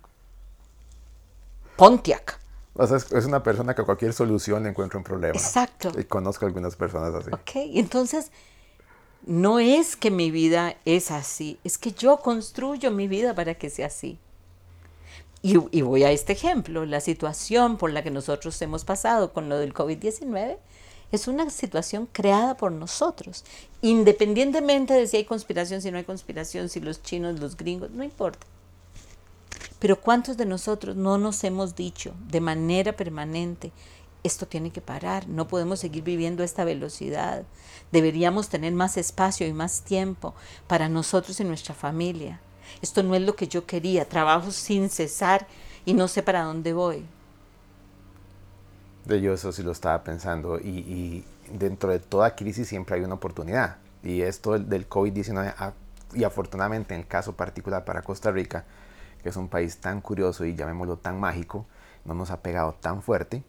Pontiac. 1.75 2.39
O 2.73 2.85
sea, 2.85 2.97
es 2.97 3.25
una 3.25 3.41
persona 3.41 3.73
que 3.73 3.81
a 3.81 3.85
cualquier 3.85 4.13
solución 4.13 4.63
le 4.63 4.69
encuentra 4.69 4.97
un 4.97 5.03
problema. 5.03 5.35
Exacto. 5.35 5.91
Y 5.97 6.03
conozco 6.03 6.45
algunas 6.45 6.75
personas 6.75 7.13
así. 7.13 7.29
Ok, 7.31 7.51
entonces 7.75 8.31
no 9.25 9.59
es 9.59 9.95
que 9.95 10.11
mi 10.11 10.29
vida 10.29 10.75
es 10.85 11.09
así, 11.09 11.57
es 11.63 11.77
que 11.77 11.91
yo 11.91 12.17
construyo 12.17 12.91
mi 12.91 13.07
vida 13.07 13.33
para 13.33 13.55
que 13.55 13.69
sea 13.69 13.87
así. 13.87 14.19
Y, 15.41 15.57
y 15.71 15.81
voy 15.81 16.03
a 16.03 16.11
este 16.11 16.33
ejemplo, 16.33 16.85
la 16.85 16.99
situación 16.99 17.77
por 17.77 17.91
la 17.91 18.03
que 18.03 18.11
nosotros 18.11 18.61
hemos 18.61 18.83
pasado 18.83 19.31
con 19.31 19.47
lo 19.47 19.57
del 19.57 19.73
COVID-19 19.73 20.57
es 21.11 21.27
una 21.27 21.49
situación 21.49 22.07
creada 22.11 22.57
por 22.57 22.71
nosotros, 22.71 23.45
independientemente 23.81 24.93
de 24.93 25.07
si 25.07 25.17
hay 25.17 25.25
conspiración, 25.25 25.81
si 25.81 25.91
no 25.91 25.97
hay 25.97 26.03
conspiración, 26.03 26.67
si 26.69 26.79
los 26.79 27.01
chinos, 27.03 27.39
los 27.39 27.55
gringos, 27.55 27.91
no 27.91 28.03
importa. 28.03 28.45
Pero 29.85 30.01
¿cuántos 30.01 30.35
de 30.35 30.47
nosotros 30.47 30.95
no 30.95 31.19
nos 31.19 31.43
hemos 31.43 31.75
dicho 31.75 32.15
de 32.27 32.41
manera 32.41 32.93
permanente, 32.93 33.71
esto 34.23 34.47
tiene 34.47 34.71
que 34.71 34.81
parar, 34.81 35.27
no 35.27 35.47
podemos 35.47 35.79
seguir 35.79 36.03
viviendo 36.03 36.41
a 36.41 36.45
esta 36.47 36.65
velocidad, 36.65 37.43
deberíamos 37.91 38.49
tener 38.49 38.73
más 38.73 38.97
espacio 38.97 39.45
y 39.45 39.53
más 39.53 39.83
tiempo 39.83 40.33
para 40.65 40.89
nosotros 40.89 41.39
y 41.39 41.43
nuestra 41.43 41.75
familia. 41.75 42.41
Esto 42.81 43.03
no 43.03 43.13
es 43.13 43.21
lo 43.21 43.35
que 43.35 43.47
yo 43.47 43.67
quería, 43.67 44.09
trabajo 44.09 44.49
sin 44.49 44.89
cesar 44.89 45.45
y 45.85 45.93
no 45.93 46.07
sé 46.07 46.23
para 46.23 46.45
dónde 46.45 46.73
voy. 46.73 47.05
Yo 49.05 49.33
eso 49.35 49.51
sí 49.51 49.61
lo 49.61 49.71
estaba 49.71 50.03
pensando 50.03 50.57
y, 50.57 51.23
dentro 51.51 51.91
de 51.91 51.99
toda 51.99 52.35
crisis 52.35 52.67
siempre 52.67 52.95
hay 52.95 53.03
una 53.03 53.13
oportunidad 53.13 53.77
y 54.01 54.23
esto 54.23 54.53
del, 54.53 54.67
del 54.67 54.89
COVID-19 54.89 55.73
y 56.15 56.23
afortunadamente 56.23 56.95
en 56.95 57.01
el 57.01 57.07
caso 57.07 57.33
particular 57.33 57.85
para 57.85 58.01
Costa 58.01 58.31
Rica, 58.31 58.65
que 59.25 59.29
es 59.29 59.37
un 59.37 59.47
país 59.47 59.77
tan 59.77 60.01
curioso 60.01 60.45
y 60.45 60.55
llamémoslo 60.55 60.97
tan 60.97 61.19
mágico, 61.19 61.65
no 62.05 62.13
nos 62.13 62.29
ha 62.29 62.43
pegado 62.43 62.75
tan 62.75 63.01
fuerte, 63.01 63.43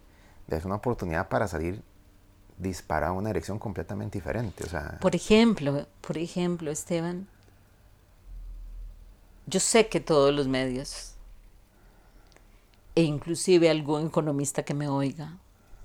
es 0.48 0.64
una 0.64 0.76
oportunidad 0.76 1.28
para 1.28 1.48
salir 1.48 1.82
disparado 2.56 3.12
a 3.12 3.18
una 3.18 3.28
dirección 3.28 3.58
completamente 3.58 4.16
diferente. 4.16 4.64
O 4.64 4.68
sea, 4.68 4.96
por 5.02 5.14
ejemplo, 5.14 5.86
por 6.00 6.16
ejemplo, 6.16 6.70
Esteban, 6.70 7.28
yo 9.44 9.60
sé 9.60 9.88
que 9.88 10.00
todos 10.00 10.34
los 10.34 10.48
medios, 10.48 11.12
e 12.94 13.02
inclusive 13.02 13.68
algún 13.68 14.06
economista 14.06 14.62
que 14.62 14.72
me 14.72 14.88
oiga, 14.88 15.36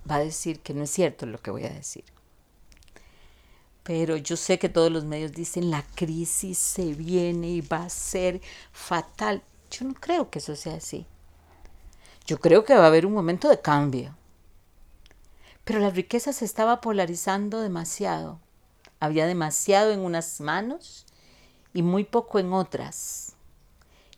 va 0.09 0.15
a 0.15 0.19
decir 0.19 0.61
que 0.61 0.73
no 0.73 0.83
es 0.83 0.89
cierto 0.89 1.25
lo 1.25 1.41
que 1.41 1.51
voy 1.51 1.65
a 1.65 1.69
decir. 1.69 2.05
Pero 3.83 4.15
yo 4.15 4.37
sé 4.37 4.57
que 4.57 4.69
todos 4.69 4.89
los 4.89 5.03
medios 5.03 5.33
dicen 5.33 5.69
la 5.69 5.83
crisis 5.95 6.57
se 6.57 6.93
viene 6.93 7.49
y 7.49 7.59
va 7.59 7.83
a 7.83 7.89
ser 7.89 8.39
fatal. 8.71 9.43
Yo 9.71 9.87
no 9.87 9.93
creo 9.93 10.29
que 10.29 10.39
eso 10.39 10.55
sea 10.55 10.75
así. 10.75 11.05
Yo 12.27 12.39
creo 12.39 12.65
que 12.65 12.75
va 12.75 12.83
a 12.83 12.87
haber 12.87 13.05
un 13.05 13.13
momento 13.13 13.49
de 13.49 13.61
cambio. 13.61 14.15
Pero 15.63 15.79
la 15.79 15.89
riqueza 15.89 16.33
se 16.33 16.45
estaba 16.45 16.81
polarizando 16.81 17.61
demasiado. 17.61 18.39
Había 18.99 19.25
demasiado 19.25 19.91
en 19.91 20.01
unas 20.01 20.41
manos 20.41 21.05
y 21.73 21.81
muy 21.81 22.03
poco 22.03 22.37
en 22.39 22.53
otras. 22.53 23.33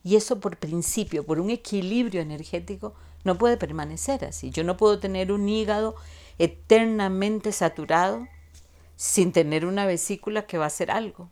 Y 0.03 0.15
eso 0.15 0.39
por 0.39 0.57
principio, 0.57 1.25
por 1.25 1.39
un 1.39 1.49
equilibrio 1.49 2.21
energético, 2.21 2.93
no 3.23 3.37
puede 3.37 3.55
permanecer 3.55 4.25
así. 4.25 4.49
Yo 4.49 4.63
no 4.63 4.75
puedo 4.75 4.99
tener 4.99 5.31
un 5.31 5.47
hígado 5.47 5.95
eternamente 6.39 7.51
saturado 7.51 8.27
sin 8.95 9.31
tener 9.31 9.65
una 9.65 9.85
vesícula 9.85 10.45
que 10.45 10.57
va 10.57 10.65
a 10.65 10.67
hacer 10.67 10.91
algo. 10.91 11.29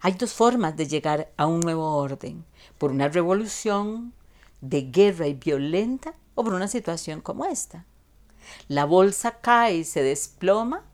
Hay 0.00 0.12
dos 0.12 0.32
formas 0.32 0.76
de 0.76 0.86
llegar 0.86 1.32
a 1.36 1.46
un 1.46 1.60
nuevo 1.60 1.96
orden, 1.96 2.44
por 2.78 2.90
una 2.90 3.08
revolución 3.08 4.12
de 4.60 4.82
guerra 4.82 5.26
y 5.26 5.34
violenta 5.34 6.14
o 6.34 6.44
por 6.44 6.54
una 6.54 6.68
situación 6.68 7.20
como 7.20 7.44
esta. 7.44 7.84
La 8.68 8.84
bolsa 8.84 9.40
cae 9.40 9.78
y 9.78 9.84
se 9.84 10.02
desploma. 10.02 10.84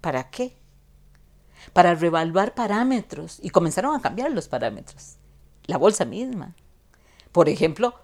¿Para 0.00 0.30
qué? 0.30 0.56
Para 1.72 1.94
revaluar 1.94 2.54
parámetros 2.54 3.38
y 3.42 3.50
comenzaron 3.50 3.94
a 3.94 4.00
cambiar 4.00 4.30
los 4.32 4.48
parámetros. 4.48 5.16
La 5.66 5.76
bolsa 5.76 6.04
misma. 6.04 6.54
Por 7.32 7.48
ejemplo, 7.48 7.94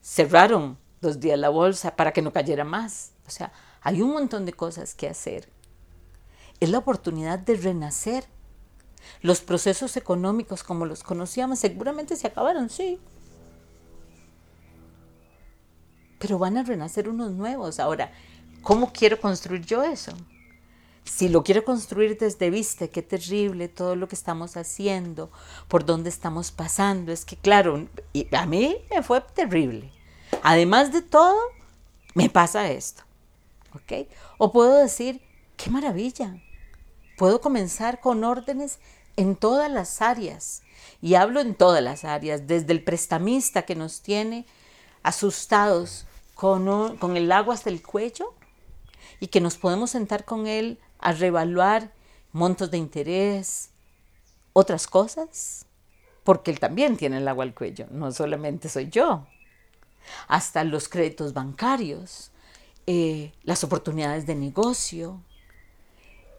cerraron 0.00 0.78
dos 1.00 1.20
días 1.20 1.38
la 1.38 1.48
bolsa 1.48 1.96
para 1.96 2.12
que 2.12 2.22
no 2.22 2.32
cayera 2.32 2.64
más. 2.64 3.12
O 3.26 3.30
sea, 3.30 3.52
hay 3.80 4.02
un 4.02 4.12
montón 4.12 4.44
de 4.44 4.52
cosas 4.52 4.94
que 4.94 5.08
hacer. 5.08 5.48
Es 6.60 6.70
la 6.70 6.78
oportunidad 6.78 7.38
de 7.38 7.56
renacer 7.56 8.24
los 9.22 9.40
procesos 9.40 9.96
económicos 9.96 10.62
como 10.62 10.86
los 10.86 11.02
conocíamos 11.02 11.58
seguramente 11.58 12.16
se 12.16 12.26
acabaron, 12.26 12.70
sí. 12.70 12.98
Pero 16.18 16.38
van 16.38 16.56
a 16.56 16.62
renacer 16.62 17.08
unos 17.08 17.32
nuevos. 17.32 17.78
Ahora, 17.78 18.12
¿cómo 18.62 18.92
quiero 18.92 19.20
construir 19.20 19.64
yo 19.64 19.82
eso? 19.84 20.12
Si 21.04 21.28
lo 21.28 21.42
quiero 21.42 21.64
construir 21.64 22.18
desde 22.18 22.50
vista, 22.50 22.88
qué 22.88 23.02
terrible 23.02 23.68
todo 23.68 23.96
lo 23.96 24.08
que 24.08 24.14
estamos 24.14 24.56
haciendo, 24.56 25.30
por 25.66 25.86
dónde 25.86 26.10
estamos 26.10 26.50
pasando. 26.50 27.12
Es 27.12 27.24
que, 27.24 27.36
claro, 27.36 27.88
a 28.32 28.46
mí 28.46 28.76
me 28.90 29.02
fue 29.02 29.20
terrible. 29.20 29.90
Además 30.42 30.92
de 30.92 31.02
todo, 31.02 31.38
me 32.14 32.28
pasa 32.28 32.70
esto. 32.70 33.04
¿Ok? 33.74 34.08
O 34.36 34.52
puedo 34.52 34.76
decir, 34.76 35.22
qué 35.56 35.70
maravilla. 35.70 36.36
Puedo 37.18 37.40
comenzar 37.40 37.98
con 38.00 38.22
órdenes 38.22 38.78
en 39.16 39.34
todas 39.34 39.68
las 39.68 40.00
áreas. 40.00 40.62
Y 41.02 41.16
hablo 41.16 41.40
en 41.40 41.56
todas 41.56 41.82
las 41.82 42.04
áreas, 42.04 42.46
desde 42.46 42.72
el 42.72 42.84
prestamista 42.84 43.62
que 43.62 43.74
nos 43.74 44.02
tiene 44.02 44.46
asustados 45.02 46.06
con, 46.34 47.16
el 47.16 47.32
agua 47.32 47.54
hasta 47.54 47.70
el 47.70 47.82
cuello 47.82 48.34
y 49.18 49.26
que 49.26 49.40
nos 49.40 49.56
podemos 49.56 49.90
sentar 49.90 50.24
con 50.24 50.46
él 50.46 50.78
a 51.00 51.12
revaluar 51.12 51.92
montos 52.30 52.70
de 52.70 52.78
interés, 52.78 53.70
otras 54.52 54.86
cosas, 54.86 55.66
porque 56.22 56.52
él 56.52 56.60
también 56.60 56.96
tiene 56.96 57.18
el 57.18 57.26
agua 57.26 57.42
al 57.42 57.54
cuello, 57.54 57.88
no 57.90 58.12
solamente 58.12 58.68
soy 58.68 58.90
yo. 58.90 59.26
Hasta 60.28 60.62
los 60.62 60.88
créditos 60.88 61.32
bancarios, 61.32 62.30
eh, 62.86 63.32
las 63.42 63.64
oportunidades 63.64 64.24
de 64.26 64.36
negocio, 64.36 65.20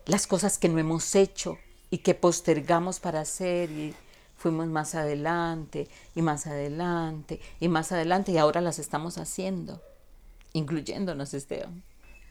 las 0.10 0.28
cosas 0.28 0.58
que 0.58 0.70
no 0.70 0.80
hemos 0.80 1.16
hecho 1.16 1.58
y 1.90 2.00
que 2.00 2.16
postergamos 2.16 3.00
para 3.00 3.22
hacer 3.22 3.72
y 3.72 3.96
fuimos 4.38 4.68
más 4.68 4.96
adelante 4.96 5.88
y 6.16 6.22
más 6.22 6.48
adelante 6.48 7.40
y 7.60 7.68
más 7.68 7.92
adelante 7.92 8.32
y 8.32 8.38
ahora 8.38 8.62
las 8.62 8.80
estamos 8.80 9.18
haciendo, 9.18 9.82
incluyéndonos, 10.54 11.34
Esteban. 11.34 11.84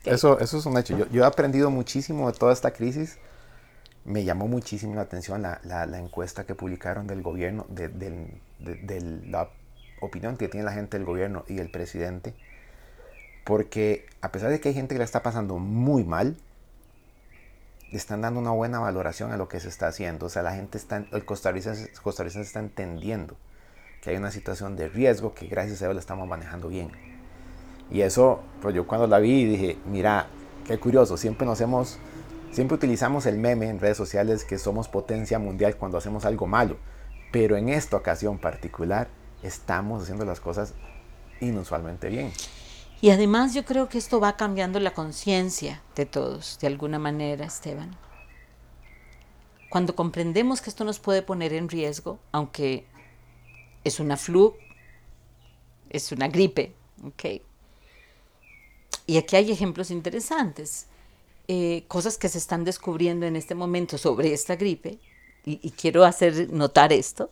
Eso, 0.03 0.39
eso 0.39 0.57
es 0.57 0.65
un 0.65 0.77
hecho. 0.77 0.97
Yo, 1.09 1.23
he 1.23 1.25
aprendido 1.25 1.69
muchísimo 1.69 2.31
de 2.31 2.37
toda 2.37 2.53
esta 2.53 2.71
crisis. 2.71 3.17
Me 4.05 4.23
llamó 4.23 4.47
muchísimo 4.47 4.95
la 4.95 5.01
atención 5.01 5.41
la, 5.41 5.59
la, 5.63 5.99
encuesta 5.99 6.45
que 6.45 6.55
publicaron 6.55 7.05
del 7.05 7.21
gobierno, 7.21 7.65
de, 7.69 7.89
de 7.89 9.01
la 9.27 9.49
opinión 10.01 10.37
que 10.37 10.47
tiene 10.47 10.65
la 10.65 10.71
gente 10.71 10.97
del 10.97 11.05
gobierno 11.05 11.43
y 11.47 11.59
el 11.59 11.69
presidente. 11.69 12.33
Porque 13.45 14.05
a 14.21 14.31
pesar 14.31 14.49
de 14.51 14.59
que 14.59 14.69
hay 14.69 14.75
gente 14.75 14.95
que 14.95 14.99
la 14.99 15.05
está 15.05 15.21
pasando 15.21 15.59
muy 15.59 16.03
mal, 16.03 16.37
están 17.91 18.21
dando 18.21 18.39
una 18.39 18.51
buena 18.51 18.79
valoración 18.79 19.31
a 19.31 19.37
lo 19.37 19.47
que 19.47 19.59
se 19.59 19.69
está 19.69 19.87
haciendo. 19.87 20.27
O 20.27 20.29
sea, 20.29 20.43
la 20.43 20.53
gente 20.53 20.77
está, 20.77 21.05
el 21.11 21.25
costarricense, 21.25 21.91
costarricense 22.01 22.47
está 22.47 22.59
entendiendo 22.59 23.35
que 24.01 24.11
hay 24.11 24.17
una 24.17 24.31
situación 24.31 24.75
de 24.75 24.87
riesgo 24.87 25.33
que 25.33 25.47
gracias 25.47 25.81
a 25.81 25.85
Dios 25.85 25.95
la 25.95 25.99
estamos 25.99 26.27
manejando 26.27 26.69
bien. 26.69 26.91
Y 27.91 28.01
eso, 28.01 28.41
pues 28.61 28.75
yo 28.75 28.85
cuando 28.87 29.07
la 29.07 29.19
vi 29.19 29.45
dije, 29.45 29.77
mira, 29.85 30.27
qué 30.65 30.77
curioso, 30.77 31.17
siempre 31.17 31.45
nos 31.45 31.59
hemos, 31.61 31.97
siempre 32.51 32.75
utilizamos 32.75 33.25
el 33.25 33.37
meme 33.37 33.69
en 33.69 33.79
redes 33.79 33.97
sociales 33.97 34.45
que 34.45 34.57
somos 34.57 34.87
potencia 34.87 35.39
mundial 35.39 35.75
cuando 35.75 35.97
hacemos 35.97 36.25
algo 36.25 36.45
malo. 36.45 36.77
Pero 37.31 37.57
en 37.57 37.69
esta 37.69 37.97
ocasión 37.97 38.37
particular 38.37 39.07
estamos 39.43 40.03
haciendo 40.03 40.25
las 40.25 40.39
cosas 40.39 40.73
inusualmente 41.41 42.09
bien. 42.09 42.31
Y 43.01 43.11
además 43.11 43.53
yo 43.53 43.63
creo 43.63 43.87
que 43.87 43.97
esto 43.97 44.19
va 44.19 44.35
cambiando 44.35 44.79
la 44.79 44.93
conciencia 44.93 45.81
de 45.95 46.05
todos, 46.05 46.59
de 46.59 46.67
alguna 46.67 46.99
manera, 46.99 47.45
Esteban. 47.45 47.95
Cuando 49.69 49.95
comprendemos 49.95 50.61
que 50.61 50.69
esto 50.69 50.83
nos 50.83 50.99
puede 50.99 51.21
poner 51.21 51.53
en 51.53 51.69
riesgo, 51.69 52.19
aunque 52.31 52.85
es 53.83 53.99
una 53.99 54.17
flu, 54.17 54.55
es 55.89 56.11
una 56.11 56.27
gripe, 56.27 56.75
Ok. 57.03 57.41
Y 59.07 59.17
aquí 59.17 59.35
hay 59.37 59.51
ejemplos 59.51 59.89
interesantes, 59.89 60.87
eh, 61.47 61.85
cosas 61.87 62.17
que 62.17 62.29
se 62.29 62.37
están 62.37 62.63
descubriendo 62.63 63.25
en 63.25 63.35
este 63.35 63.55
momento 63.55 63.97
sobre 63.97 64.33
esta 64.33 64.55
gripe, 64.55 64.99
y, 65.45 65.59
y 65.63 65.71
quiero 65.71 66.03
hacer 66.03 66.51
notar 66.51 66.93
esto, 66.93 67.31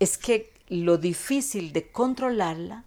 es 0.00 0.18
que 0.18 0.52
lo 0.68 0.98
difícil 0.98 1.72
de 1.72 1.90
controlarla 1.90 2.84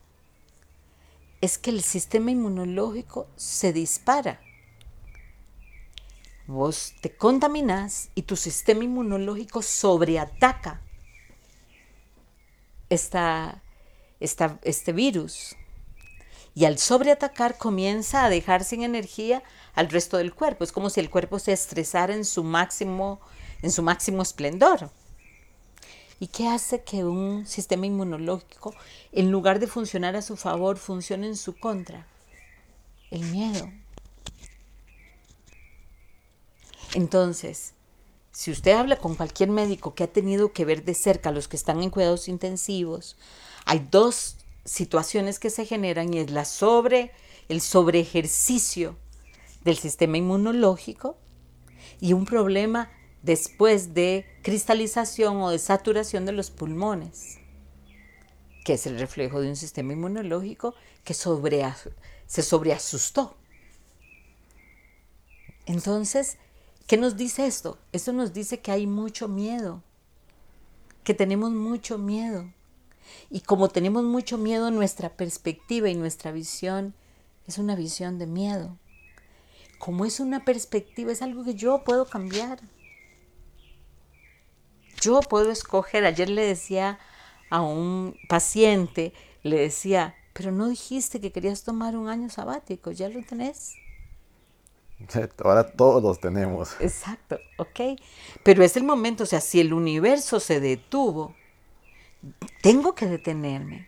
es 1.42 1.58
que 1.58 1.70
el 1.70 1.84
sistema 1.84 2.32
inmunológico 2.32 3.28
se 3.36 3.74
dispara. 3.74 4.40
Vos 6.48 6.94
te 7.02 7.16
contaminas 7.16 8.10
y 8.16 8.24
tu 8.24 8.36
sistema 8.36 8.84
inmunológico 8.84 9.62
sobreataca 9.62 10.82
esta, 12.90 13.62
esta, 14.20 14.60
este 14.64 14.94
virus. 14.94 15.56
Y 16.56 16.66
al 16.66 16.80
sobreatacar 16.80 17.58
comienza 17.58 18.26
a 18.26 18.30
dejar 18.30 18.64
sin 18.64 18.82
energía 18.82 19.44
al 19.76 19.90
resto 19.90 20.18
del 20.18 20.34
cuerpo. 20.34 20.64
Es 20.64 20.72
como 20.72 20.90
si 20.90 21.00
el 21.00 21.10
cuerpo 21.10 21.38
se 21.38 21.54
estresara 21.54 22.16
en 22.16 22.26
su 22.26 22.44
máximo, 22.44 23.20
en 23.62 23.72
su 23.72 23.84
máximo 23.84 24.24
esplendor. 24.24 24.90
¿Y 26.20 26.28
qué 26.28 26.48
hace 26.48 26.84
que 26.84 27.04
un 27.04 27.46
sistema 27.46 27.86
inmunológico, 27.86 28.74
en 29.12 29.32
lugar 29.32 29.60
de 29.60 29.68
funcionar 29.68 30.16
a 30.16 30.22
su 30.22 30.36
favor, 30.36 30.78
funcione 30.78 31.28
en 31.28 31.36
su 31.36 31.56
contra? 31.58 32.08
El 33.12 33.22
miedo. 33.22 33.72
Entonces, 36.96 37.74
si 38.32 38.52
usted 38.52 38.72
habla 38.72 38.98
con 38.98 39.16
cualquier 39.16 39.50
médico 39.50 39.94
que 39.94 40.04
ha 40.04 40.08
tenido 40.08 40.54
que 40.54 40.66
ver 40.66 40.84
de 40.84 40.96
cerca 40.96 41.30
a 41.30 41.32
los 41.32 41.48
que 41.48 41.56
están 41.56 41.84
en 41.84 41.92
cuidados 41.92 42.28
intensivos, 42.28 43.16
hay 43.66 43.86
dos 43.92 44.38
situaciones 44.66 45.40
que 45.40 45.50
se 45.50 45.66
generan 45.66 46.14
y 46.14 46.20
es 46.20 46.32
la 46.32 46.46
sobre, 46.46 47.12
el 47.50 47.62
sobreejercicio 47.62 48.98
del 49.64 49.78
sistema 49.78 50.18
inmunológico 50.18 51.18
y 52.00 52.14
un 52.14 52.26
problema 52.26 52.92
después 53.28 53.94
de 53.94 54.26
cristalización 54.42 55.42
o 55.42 55.50
de 55.50 55.60
saturación 55.60 56.26
de 56.26 56.32
los 56.32 56.50
pulmones, 56.50 57.40
que 58.64 58.74
es 58.74 58.88
el 58.88 58.98
reflejo 58.98 59.42
de 59.42 59.50
un 59.50 59.58
sistema 59.58 59.92
inmunológico 59.92 60.74
que 61.04 61.14
se 61.14 62.42
sobreasustó. 62.42 63.36
Entonces, 65.66 66.38
¿qué 66.88 66.96
nos 66.96 67.18
dice 67.18 67.46
esto? 67.46 67.78
Esto 67.92 68.14
nos 68.14 68.34
dice 68.34 68.62
que 68.62 68.72
hay 68.72 68.88
mucho 68.88 69.28
miedo, 69.28 69.84
que 71.04 71.14
tenemos 71.14 71.52
mucho 71.52 71.98
miedo. 71.98 72.50
Y 73.30 73.42
como 73.42 73.68
tenemos 73.68 74.06
mucho 74.06 74.38
miedo, 74.38 74.72
nuestra 74.72 75.10
perspectiva 75.18 75.90
y 75.90 75.96
nuestra 75.96 76.32
visión 76.32 76.94
es 77.46 77.58
una 77.58 77.76
visión 77.76 78.20
de 78.20 78.28
miedo. 78.28 78.78
Como 79.80 80.06
es 80.06 80.22
una 80.22 80.46
perspectiva, 80.46 81.12
es 81.12 81.22
algo 81.22 81.44
que 81.44 81.56
yo 81.56 81.84
puedo 81.84 82.06
cambiar. 82.06 82.62
Yo 85.02 85.20
puedo 85.22 85.52
escoger, 85.52 86.06
ayer 86.06 86.30
le 86.30 86.46
decía 86.46 87.00
a 87.50 87.62
un 87.62 88.18
paciente, 88.28 89.14
le 89.44 89.58
decía, 89.58 90.16
pero 90.34 90.52
no 90.52 90.68
dijiste 90.68 91.20
que 91.20 91.32
querías 91.32 91.64
tomar 91.64 91.96
un 91.96 92.10
año 92.10 92.30
sabático, 92.30 92.92
ya 92.92 93.10
lo 93.10 93.24
tenés. 93.24 93.76
Ahora 95.44 95.72
todos 95.72 96.02
los 96.02 96.20
tenemos. 96.20 96.76
Exacto, 96.80 97.40
ok. 97.58 98.00
Pero 98.44 98.64
es 98.64 98.76
el 98.78 98.84
momento, 98.84 99.24
o 99.24 99.28
sea, 99.28 99.42
si 99.42 99.60
el 99.60 99.74
universo 99.74 100.40
se 100.40 100.60
detuvo, 100.60 101.36
tengo 102.62 102.96
que 102.96 103.06
detenerme. 103.06 103.88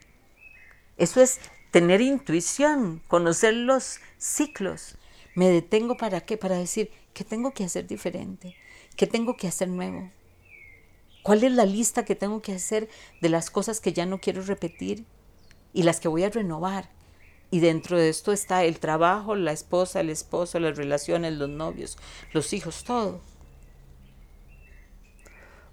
Eso 0.97 1.21
es 1.21 1.39
tener 1.71 2.01
intuición, 2.01 3.01
conocer 3.07 3.53
los 3.53 3.99
ciclos. 4.17 4.95
Me 5.35 5.49
detengo 5.49 5.97
para 5.97 6.21
qué? 6.21 6.37
Para 6.37 6.57
decir, 6.57 6.91
¿qué 7.13 7.23
tengo 7.23 7.51
que 7.51 7.63
hacer 7.63 7.87
diferente? 7.87 8.55
¿Qué 8.95 9.07
tengo 9.07 9.37
que 9.37 9.47
hacer 9.47 9.69
nuevo? 9.69 10.11
¿Cuál 11.29 11.43
es 11.43 11.51
la 11.51 11.67
lista 11.67 12.05
que 12.05 12.15
tengo 12.15 12.41
que 12.41 12.53
hacer 12.53 12.89
de 13.21 13.29
las 13.29 13.51
cosas 13.51 13.79
que 13.79 13.93
ya 13.93 14.07
no 14.07 14.17
quiero 14.19 14.41
repetir 14.41 15.05
y 15.73 15.83
las 15.83 15.99
que 15.99 16.07
voy 16.07 16.23
a 16.23 16.29
renovar? 16.31 16.89
Y 17.51 17.59
dentro 17.59 17.99
de 17.99 18.09
esto 18.09 18.31
está 18.31 18.63
el 18.63 18.79
trabajo, 18.79 19.35
la 19.35 19.51
esposa, 19.51 19.99
el 19.99 20.09
esposo, 20.09 20.59
las 20.59 20.75
relaciones, 20.75 21.33
los 21.33 21.47
novios, 21.47 21.99
los 22.33 22.51
hijos, 22.51 22.83
todo. 22.83 23.21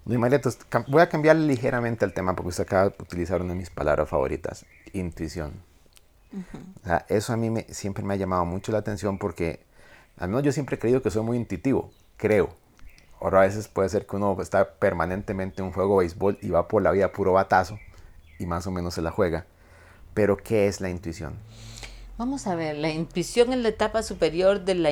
María, 0.05 0.39
voy 0.89 1.01
a 1.01 1.09
cambiar 1.09 1.35
ligeramente 1.37 2.05
el 2.05 2.13
tema 2.13 2.35
porque 2.35 2.49
usted 2.49 2.65
acaba 2.65 2.89
de 2.89 2.95
utilizar 2.99 3.41
una 3.41 3.53
de 3.53 3.57
mis 3.57 3.71
palabras 3.71 4.07
favoritas, 4.07 4.63
intuición. 4.93 5.53
eso 7.09 7.33
a 7.33 7.35
mí 7.35 7.49
me, 7.49 7.63
siempre 7.63 8.03
me 8.03 8.13
ha 8.13 8.17
llamado 8.17 8.45
mucho 8.45 8.71
la 8.71 8.77
atención 8.77 9.17
porque, 9.17 9.65
al 10.17 10.29
menos 10.29 10.43
yo 10.43 10.51
siempre 10.51 10.75
he 10.75 10.79
creído 10.79 11.01
que 11.01 11.09
soy 11.09 11.23
muy 11.23 11.35
intuitivo, 11.35 11.89
creo. 12.15 12.66
Ahora 13.19 13.41
a 13.41 13.45
veces 13.45 13.67
puede 13.67 13.89
ser 13.89 14.05
que 14.05 14.15
uno 14.15 14.39
está 14.41 14.73
permanentemente 14.73 15.61
en 15.61 15.67
un 15.67 15.73
juego 15.73 15.99
de 15.99 16.05
béisbol 16.05 16.37
y 16.41 16.49
va 16.49 16.67
por 16.67 16.83
la 16.83 16.91
vida 16.91 17.11
puro 17.11 17.33
batazo 17.33 17.79
y 18.37 18.45
más 18.45 18.67
o 18.67 18.71
menos 18.71 18.93
se 18.93 19.01
la 19.01 19.11
juega. 19.11 19.45
Pero 20.13 20.37
¿qué 20.37 20.67
es 20.67 20.81
la 20.81 20.89
intuición? 20.89 21.35
Vamos 22.17 22.47
a 22.47 22.55
ver, 22.55 22.75
la 22.77 22.89
intuición 22.89 23.53
es 23.53 23.59
la 23.59 23.69
etapa 23.69 24.01
superior 24.01 24.65
del, 24.65 24.83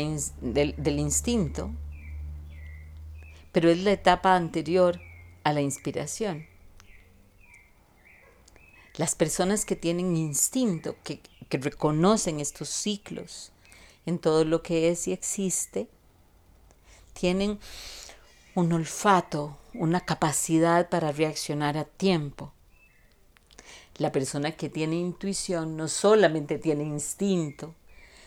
del 0.42 1.00
instinto, 1.00 1.72
pero 3.52 3.70
es 3.70 3.80
la 3.84 3.92
etapa 3.92 4.36
anterior 4.36 5.00
a 5.44 5.54
la 5.54 5.62
inspiración. 5.62 6.46
Las 8.98 9.16
personas 9.16 9.66
que 9.66 9.76
tienen 9.76 10.16
instinto, 10.16 10.96
que, 11.04 11.20
que 11.50 11.58
reconocen 11.58 12.40
estos 12.40 12.70
ciclos 12.70 13.52
en 14.06 14.20
todo 14.20 14.46
lo 14.46 14.62
que 14.62 14.90
es 14.90 15.08
y 15.08 15.14
existe, 15.14 15.88
tienen 17.14 17.60
un 18.56 18.72
olfato, 18.72 19.58
una 19.74 20.00
capacidad 20.00 20.88
para 20.88 21.12
reaccionar 21.12 21.78
a 21.78 21.84
tiempo. 21.84 22.54
La 23.98 24.13
persona 24.13 24.54
que 24.54 24.70
tiene 24.70 24.96
intuición 24.96 25.76
no 25.76 25.89
solamente 25.89 26.58
tiene 26.58 26.86
instinto, 26.86 27.76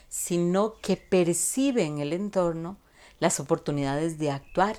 sino 0.07 0.75
que 0.81 0.97
percibe 0.97 1.83
en 1.83 1.97
el 1.97 2.13
entorno 2.13 2.77
las 3.19 3.39
oportunidades 3.39 4.19
de 4.19 4.29
actuar. 4.29 4.77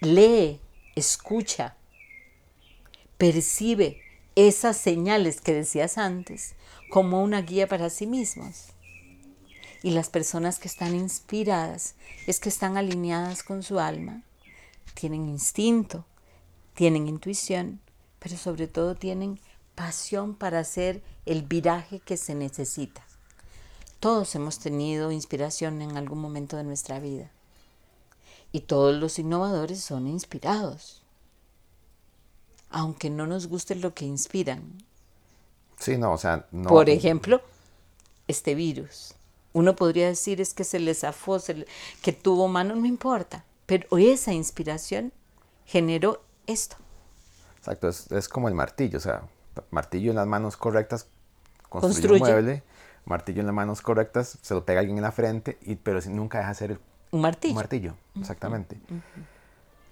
Lee, 0.00 0.60
escucha, 0.94 1.76
percibe 3.16 4.00
esas 4.36 4.76
señales 4.76 5.40
que 5.40 5.54
decías 5.54 5.98
antes 5.98 6.54
como 6.88 7.20
una 7.22 7.42
guía 7.42 7.66
para 7.66 7.90
sí 7.90 8.06
mismos. 8.06 8.68
Y 9.82 9.90
las 9.90 10.10
personas 10.10 10.58
que 10.58 10.68
están 10.68 10.94
inspiradas 10.94 11.94
es 12.26 12.40
que 12.40 12.48
están 12.48 12.76
alineadas 12.76 13.42
con 13.42 13.62
su 13.62 13.78
alma, 13.78 14.22
tienen 14.94 15.28
instinto, 15.28 16.04
tienen 16.74 17.06
intuición, 17.06 17.80
pero 18.18 18.36
sobre 18.36 18.66
todo 18.66 18.94
tienen 18.94 19.38
pasión 19.74 20.34
para 20.34 20.58
hacer 20.58 21.02
el 21.24 21.42
viraje 21.42 22.00
que 22.00 22.16
se 22.16 22.34
necesita. 22.34 23.06
Todos 24.00 24.34
hemos 24.34 24.58
tenido 24.58 25.12
inspiración 25.12 25.82
en 25.82 25.96
algún 25.96 26.20
momento 26.20 26.56
de 26.56 26.64
nuestra 26.64 26.98
vida. 26.98 27.30
Y 28.50 28.60
todos 28.60 28.96
los 28.96 29.18
innovadores 29.18 29.80
son 29.80 30.06
inspirados. 30.06 31.02
Aunque 32.70 33.10
no 33.10 33.26
nos 33.26 33.46
guste 33.46 33.74
lo 33.74 33.94
que 33.94 34.04
inspiran. 34.04 34.62
Sí, 35.78 35.96
no, 35.96 36.12
o 36.12 36.18
sea, 36.18 36.46
no. 36.50 36.68
Por 36.68 36.90
ejemplo, 36.90 37.40
este 38.26 38.54
virus. 38.54 39.14
Uno 39.58 39.74
podría 39.74 40.06
decir 40.06 40.40
es 40.40 40.54
que 40.54 40.62
se 40.62 40.78
les 40.78 41.00
zafó, 41.00 41.38
que 42.00 42.12
tuvo 42.12 42.46
mano, 42.46 42.76
no 42.76 42.86
importa. 42.86 43.44
Pero 43.66 43.98
esa 43.98 44.32
inspiración 44.32 45.12
generó 45.66 46.22
esto. 46.46 46.76
Exacto, 47.56 47.88
es, 47.88 48.28
como 48.28 48.46
el 48.46 48.54
martillo, 48.54 48.98
o 48.98 49.00
sea, 49.00 49.22
martillo 49.72 50.10
en 50.10 50.16
las 50.16 50.28
manos 50.28 50.56
correctas 50.56 51.08
construye, 51.68 52.14
un 52.14 52.18
mueble, 52.20 52.62
martillo 53.04 53.40
en 53.40 53.46
las 53.46 53.54
manos 53.54 53.82
correctas 53.82 54.38
se 54.40 54.54
lo 54.54 54.64
pega 54.64 54.78
alguien 54.78 54.96
en 54.96 55.02
la 55.02 55.10
frente, 55.10 55.58
y, 55.62 55.74
pero 55.74 55.98
nunca 56.08 56.38
deja 56.38 56.50
de 56.50 56.54
ser 56.54 56.80
un 57.10 57.20
martillo. 57.20 57.54
Un 57.54 57.56
martillo, 57.56 57.94
exactamente. 58.14 58.78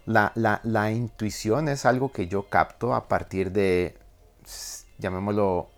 la, 0.07 0.31
la, 0.37 0.61
la 0.63 0.93
intuición 0.93 1.69
es 1.69 1.87
algo 1.87 2.13
que 2.13 2.29
yo 2.29 2.49
capto 2.49 2.95
a 2.95 3.09
partir 3.09 3.51
de, 3.51 3.99
llamémoslo, 4.99 5.71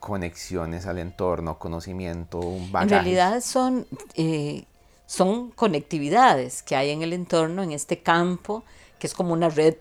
conexiones 0.00 0.86
al 0.86 0.98
entorno, 0.98 1.58
conocimiento, 1.58 2.38
un 2.38 2.70
bagaje. 2.70 2.94
En 2.94 3.04
realidad 3.04 3.40
son, 3.40 3.86
eh, 4.14 4.64
son 5.06 5.50
conectividades 5.50 6.62
que 6.62 6.76
hay 6.76 6.90
en 6.90 7.02
el 7.02 7.12
entorno, 7.12 7.62
en 7.62 7.72
este 7.72 8.02
campo, 8.02 8.64
que 8.98 9.06
es 9.06 9.14
como 9.14 9.32
una 9.32 9.48
red 9.48 9.76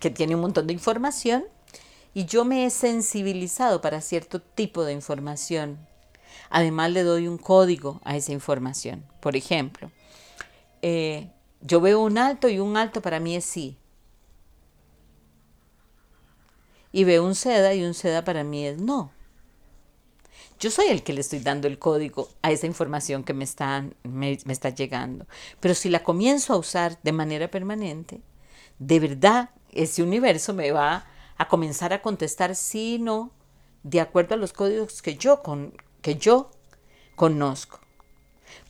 que 0.00 0.10
tiene 0.10 0.34
un 0.34 0.42
montón 0.42 0.66
de 0.66 0.72
información 0.72 1.44
y 2.14 2.26
yo 2.26 2.44
me 2.44 2.64
he 2.64 2.70
sensibilizado 2.70 3.80
para 3.80 4.00
cierto 4.00 4.40
tipo 4.40 4.84
de 4.84 4.92
información. 4.92 5.78
Además 6.48 6.92
le 6.92 7.02
doy 7.02 7.26
un 7.26 7.38
código 7.38 8.00
a 8.04 8.16
esa 8.16 8.32
información. 8.32 9.04
Por 9.20 9.34
ejemplo, 9.34 9.90
eh, 10.80 11.28
yo 11.60 11.80
veo 11.80 12.00
un 12.00 12.18
alto 12.18 12.48
y 12.48 12.60
un 12.60 12.76
alto 12.76 13.02
para 13.02 13.18
mí 13.18 13.34
es 13.34 13.44
sí. 13.44 13.76
Y 16.94 17.02
veo 17.02 17.24
un 17.24 17.34
seda 17.34 17.74
y 17.74 17.82
un 17.82 17.92
seda 17.92 18.22
para 18.22 18.44
mí 18.44 18.64
es 18.64 18.78
no. 18.78 19.10
Yo 20.60 20.70
soy 20.70 20.86
el 20.86 21.02
que 21.02 21.12
le 21.12 21.22
estoy 21.22 21.40
dando 21.40 21.66
el 21.66 21.80
código 21.80 22.28
a 22.40 22.52
esa 22.52 22.68
información 22.68 23.24
que 23.24 23.34
me 23.34 23.42
está, 23.42 23.84
me, 24.04 24.38
está 24.48 24.68
llegando. 24.68 25.26
Pero 25.58 25.74
si 25.74 25.88
la 25.88 26.04
comienzo 26.04 26.52
a 26.52 26.56
usar 26.56 26.96
de 27.02 27.10
manera 27.10 27.50
permanente, 27.50 28.20
de 28.78 29.00
verdad 29.00 29.50
ese 29.72 30.04
universo 30.04 30.54
me 30.54 30.70
va 30.70 31.04
a 31.36 31.48
comenzar 31.48 31.92
a 31.92 32.00
contestar 32.00 32.54
sí, 32.54 33.00
no, 33.00 33.32
de 33.82 34.00
acuerdo 34.00 34.36
a 34.36 34.38
los 34.38 34.52
códigos 34.52 35.02
que 35.02 35.16
yo, 35.16 35.42
con, 35.42 35.74
que 36.00 36.14
yo 36.14 36.52
conozco. 37.16 37.80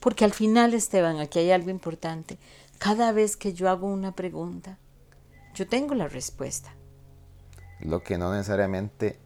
Porque 0.00 0.24
al 0.24 0.32
final, 0.32 0.72
Esteban, 0.72 1.20
aquí 1.20 1.40
hay 1.40 1.50
algo 1.50 1.68
importante. 1.68 2.38
Cada 2.78 3.12
vez 3.12 3.36
que 3.36 3.52
yo 3.52 3.68
hago 3.68 3.86
una 3.86 4.16
pregunta, 4.16 4.78
yo 5.54 5.68
tengo 5.68 5.94
la 5.94 6.08
respuesta. 6.08 6.74
Lo 7.84 8.02
que 8.02 8.18
no 8.18 8.32
necesariamente 8.32 9.18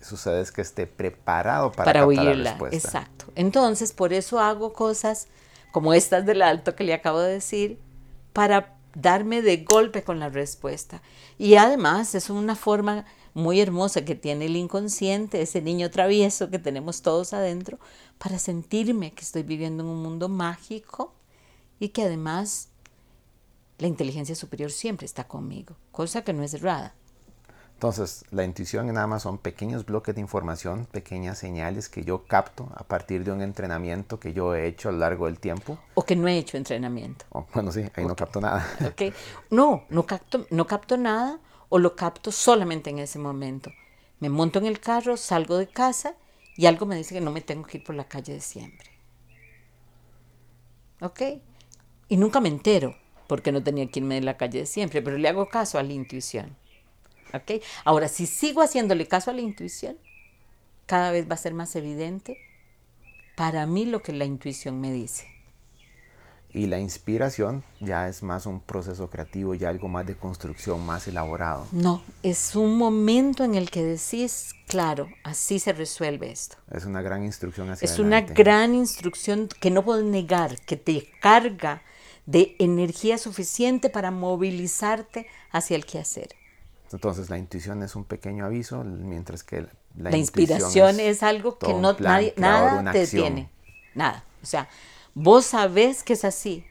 sucede 0.00 0.40
es 0.40 0.50
que 0.50 0.62
esté 0.62 0.86
preparado 0.86 1.70
para, 1.72 1.84
para 1.84 2.06
oírla. 2.06 2.34
La 2.34 2.50
respuesta. 2.50 2.76
Exacto. 2.76 3.26
Entonces, 3.36 3.92
por 3.92 4.12
eso 4.12 4.40
hago 4.40 4.72
cosas 4.72 5.28
como 5.72 5.94
estas 5.94 6.26
del 6.26 6.42
alto 6.42 6.74
que 6.76 6.84
le 6.84 6.94
acabo 6.94 7.20
de 7.20 7.32
decir, 7.32 7.78
para 8.32 8.76
darme 8.94 9.42
de 9.42 9.58
golpe 9.64 10.02
con 10.02 10.20
la 10.20 10.28
respuesta. 10.28 11.02
Y 11.38 11.56
además 11.56 12.14
es 12.14 12.30
una 12.30 12.54
forma 12.54 13.04
muy 13.34 13.60
hermosa 13.60 14.04
que 14.04 14.14
tiene 14.14 14.46
el 14.46 14.56
inconsciente, 14.56 15.42
ese 15.42 15.60
niño 15.60 15.90
travieso 15.90 16.50
que 16.50 16.60
tenemos 16.60 17.02
todos 17.02 17.32
adentro, 17.32 17.78
para 18.18 18.38
sentirme 18.38 19.12
que 19.12 19.22
estoy 19.22 19.42
viviendo 19.42 19.82
en 19.82 19.88
un 19.90 20.02
mundo 20.02 20.28
mágico 20.28 21.12
y 21.80 21.88
que 21.88 22.04
además 22.04 22.68
la 23.78 23.88
inteligencia 23.88 24.36
superior 24.36 24.70
siempre 24.70 25.04
está 25.04 25.26
conmigo, 25.26 25.76
cosa 25.90 26.22
que 26.22 26.32
no 26.32 26.44
es 26.44 26.54
errada. 26.54 26.94
Entonces, 27.74 28.24
la 28.30 28.44
intuición 28.44 28.86
nada 28.92 29.06
más 29.06 29.22
son 29.22 29.36
pequeños 29.36 29.84
bloques 29.84 30.14
de 30.14 30.20
información, 30.20 30.86
pequeñas 30.90 31.38
señales 31.38 31.88
que 31.88 32.04
yo 32.04 32.24
capto 32.24 32.70
a 32.76 32.84
partir 32.84 33.24
de 33.24 33.32
un 33.32 33.42
entrenamiento 33.42 34.18
que 34.18 34.32
yo 34.32 34.54
he 34.54 34.66
hecho 34.66 34.88
a 34.88 34.92
lo 34.92 34.98
largo 34.98 35.26
del 35.26 35.38
tiempo. 35.38 35.78
O 35.94 36.02
que 36.02 36.16
no 36.16 36.26
he 36.28 36.38
hecho 36.38 36.56
entrenamiento. 36.56 37.26
bueno, 37.52 37.72
sí, 37.72 37.84
ahí 37.94 38.04
no 38.06 38.16
capto 38.16 38.40
nada. 38.40 38.66
Okay. 38.94 39.12
No, 39.50 39.84
no 39.90 40.06
capto, 40.06 40.46
no 40.50 40.66
capto 40.66 40.96
nada 40.96 41.40
o 41.68 41.78
lo 41.78 41.96
capto 41.96 42.30
solamente 42.30 42.90
en 42.90 43.00
ese 43.00 43.18
momento. 43.18 43.70
Me 44.20 44.28
monto 44.28 44.60
en 44.60 44.66
el 44.66 44.80
carro, 44.80 45.16
salgo 45.16 45.58
de 45.58 45.66
casa 45.66 46.14
y 46.56 46.66
algo 46.66 46.86
me 46.86 46.96
dice 46.96 47.14
que 47.14 47.20
no 47.20 47.32
me 47.32 47.40
tengo 47.40 47.66
que 47.66 47.78
ir 47.78 47.84
por 47.84 47.96
la 47.96 48.04
calle 48.04 48.34
de 48.34 48.40
siempre. 48.40 48.88
¿Ok? 51.00 51.20
Y 52.08 52.16
nunca 52.16 52.40
me 52.40 52.48
entero 52.48 52.94
porque 53.26 53.52
no 53.52 53.62
tenía 53.62 53.86
que 53.88 54.00
irme 54.00 54.14
de 54.14 54.20
la 54.20 54.36
calle 54.36 54.60
de 54.60 54.66
siempre, 54.66 55.02
pero 55.02 55.18
le 55.18 55.28
hago 55.28 55.48
caso 55.48 55.78
a 55.78 55.82
la 55.82 55.92
intuición. 55.92 56.56
¿Ok? 57.34 57.62
Ahora, 57.84 58.08
si 58.08 58.26
sigo 58.26 58.62
haciéndole 58.62 59.08
caso 59.08 59.30
a 59.30 59.34
la 59.34 59.40
intuición, 59.40 59.96
cada 60.86 61.10
vez 61.10 61.28
va 61.28 61.34
a 61.34 61.38
ser 61.38 61.54
más 61.54 61.74
evidente 61.76 62.38
para 63.36 63.66
mí 63.66 63.84
lo 63.84 64.02
que 64.02 64.12
la 64.12 64.24
intuición 64.24 64.80
me 64.80 64.92
dice. 64.92 65.26
Y 66.52 66.68
la 66.68 66.78
inspiración 66.78 67.64
ya 67.80 68.08
es 68.08 68.22
más 68.22 68.46
un 68.46 68.60
proceso 68.60 69.10
creativo, 69.10 69.54
ya 69.54 69.70
algo 69.70 69.88
más 69.88 70.06
de 70.06 70.14
construcción, 70.14 70.86
más 70.86 71.08
elaborado. 71.08 71.66
No, 71.72 72.00
es 72.22 72.54
un 72.54 72.78
momento 72.78 73.42
en 73.42 73.56
el 73.56 73.72
que 73.72 73.82
decís, 73.82 74.54
claro, 74.68 75.08
así 75.24 75.58
se 75.58 75.72
resuelve 75.72 76.30
esto. 76.30 76.56
Es 76.70 76.84
una 76.84 77.02
gran 77.02 77.24
instrucción 77.24 77.70
hacia 77.70 77.86
Es 77.86 77.98
una 77.98 78.20
gran 78.20 78.72
instrucción 78.72 79.48
que 79.48 79.72
no 79.72 79.84
puedo 79.84 80.02
negar, 80.02 80.60
que 80.60 80.76
te 80.76 81.10
carga 81.20 81.82
de 82.24 82.54
energía 82.60 83.18
suficiente 83.18 83.90
para 83.90 84.12
movilizarte 84.12 85.26
hacia 85.50 85.74
el 85.74 85.84
quehacer. 85.84 86.36
Entonces 86.92 87.30
la 87.30 87.38
intuición 87.38 87.82
es 87.82 87.96
un 87.96 88.04
pequeño 88.04 88.44
aviso, 88.44 88.84
mientras 88.84 89.42
que 89.42 89.62
la, 89.96 90.10
la 90.10 90.16
inspiración 90.16 91.00
es, 91.00 91.22
algo 91.22 91.58
que 91.58 91.74
no 91.74 91.96
nadie, 91.98 92.34
nada 92.36 92.92
te 92.92 92.98
detiene. 93.00 93.48
Nada. 93.94 94.24
O 94.42 94.46
sea, 94.46 94.68
Vos 95.14 95.46
sabés 95.46 96.02
que 96.02 96.12
es 96.12 96.24
así. 96.24 96.64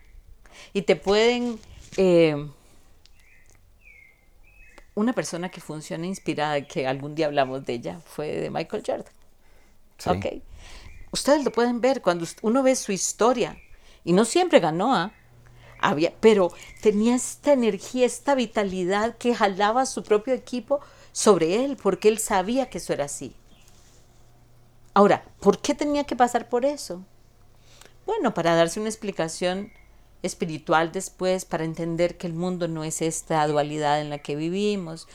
Y 0.73 0.83
te 0.83 0.95
pueden... 0.95 1.59
Eh, 1.97 2.49
una 4.95 5.13
persona 5.13 5.49
que 5.49 5.59
funciona 5.59 6.05
inspirada, 6.05 6.61
que 6.61 6.85
algún 6.85 7.15
día 7.15 7.25
hablamos 7.25 7.65
de 7.65 7.73
ella, 7.73 7.99
fue 8.05 8.27
de 8.27 8.51
Michael 8.51 8.83
Jordan. 8.85 9.13
Sí. 9.97 10.43
Ustedes 11.11 11.43
lo 11.43 11.51
pueden 11.51 11.81
ver 11.81 12.01
cuando 12.01 12.27
uno 12.43 12.61
ve 12.61 12.75
su 12.75 12.91
historia. 12.91 13.57
Y 14.03 14.13
no 14.13 14.25
siempre 14.25 14.59
ganó, 14.59 14.93
¿ah? 14.93 15.11
Había, 15.85 16.13
pero 16.21 16.53
tenía 16.81 17.13
esta 17.13 17.51
energía, 17.51 18.05
esta 18.05 18.35
vitalidad 18.35 19.17
que 19.17 19.35
jalaba 19.35 19.81
a 19.81 19.85
su 19.85 20.01
propio 20.01 20.33
equipo 20.33 20.79
sobre 21.11 21.65
él, 21.65 21.75
porque 21.75 22.07
él 22.07 22.19
sabía 22.19 22.69
que 22.69 22.77
eso 22.77 22.93
era 22.93 23.03
así. 23.03 23.35
Ahora, 24.93 25.25
¿por 25.41 25.59
qué 25.59 25.75
tenía 25.75 26.05
que 26.05 26.15
pasar 26.15 26.47
por 26.47 26.63
eso? 26.63 27.03
Bueno, 28.05 28.33
para 28.33 28.55
darse 28.55 28.79
una 28.79 28.87
explicación 28.87 29.73
espiritual 30.21 30.93
después, 30.93 31.43
para 31.43 31.65
entender 31.65 32.17
que 32.17 32.27
el 32.27 32.33
mundo 32.33 32.69
no 32.69 32.85
es 32.85 33.01
esta 33.01 33.45
dualidad 33.45 33.99
en 33.99 34.09
la 34.09 34.19
que 34.19 34.37
vivimos. 34.37 35.09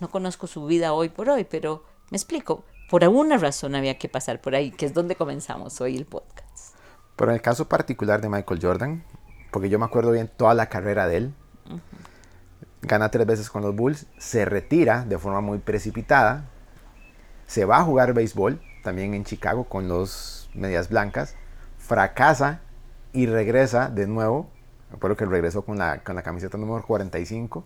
No 0.00 0.10
conozco 0.10 0.48
su 0.48 0.66
vida 0.66 0.92
hoy 0.92 1.08
por 1.08 1.30
hoy, 1.30 1.44
pero 1.44 1.84
me 2.10 2.16
explico. 2.16 2.64
Por 2.90 3.04
alguna 3.04 3.38
razón 3.38 3.76
había 3.76 3.96
que 3.96 4.08
pasar 4.08 4.40
por 4.40 4.56
ahí, 4.56 4.72
que 4.72 4.86
es 4.86 4.92
donde 4.92 5.14
comenzamos 5.14 5.80
hoy 5.80 5.96
el 5.96 6.06
podcast. 6.06 6.74
En 7.20 7.30
el 7.30 7.40
caso 7.40 7.68
particular 7.68 8.20
de 8.20 8.28
Michael 8.28 8.60
Jordan, 8.60 9.04
porque 9.50 9.68
yo 9.68 9.78
me 9.78 9.84
acuerdo 9.84 10.12
bien 10.12 10.30
toda 10.34 10.54
la 10.54 10.66
carrera 10.66 11.06
de 11.06 11.16
él, 11.16 11.34
gana 12.82 13.10
tres 13.10 13.26
veces 13.26 13.50
con 13.50 13.62
los 13.62 13.74
Bulls, 13.74 14.06
se 14.18 14.44
retira 14.44 15.04
de 15.04 15.18
forma 15.18 15.40
muy 15.40 15.58
precipitada, 15.58 16.44
se 17.46 17.64
va 17.64 17.78
a 17.78 17.84
jugar 17.84 18.14
béisbol, 18.14 18.60
también 18.82 19.14
en 19.14 19.24
Chicago 19.24 19.64
con 19.64 19.88
los 19.88 20.50
Medias 20.54 20.88
Blancas, 20.88 21.34
fracasa 21.78 22.60
y 23.12 23.26
regresa 23.26 23.90
de 23.90 24.06
nuevo. 24.06 24.48
Me 24.90 24.96
acuerdo 24.96 25.16
que 25.16 25.26
regresó 25.26 25.62
con 25.62 25.78
la, 25.78 26.02
con 26.02 26.16
la 26.16 26.22
camiseta 26.22 26.58
número 26.58 26.84
45. 26.86 27.64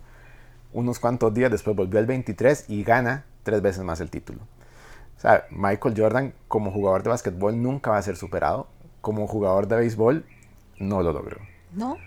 Unos 0.72 0.98
cuantos 0.98 1.32
días 1.32 1.50
después 1.50 1.76
volvió 1.76 1.98
al 1.98 2.06
23 2.06 2.66
y 2.68 2.82
gana 2.82 3.24
tres 3.42 3.62
veces 3.62 3.84
más 3.84 4.00
el 4.00 4.10
título. 4.10 4.40
O 5.16 5.20
sea, 5.20 5.46
Michael 5.50 5.94
Jordan 5.96 6.34
como 6.48 6.72
jugador 6.72 7.02
de 7.02 7.10
básquetbol 7.10 7.62
nunca 7.62 7.90
va 7.90 7.98
a 7.98 8.02
ser 8.02 8.16
superado. 8.16 8.66
Como 9.00 9.26
jugador 9.26 9.68
de 9.68 9.76
béisbol 9.76 10.24
no 10.78 11.02
lo 11.02 11.12
logró. 11.12 11.38
No, 11.74 11.98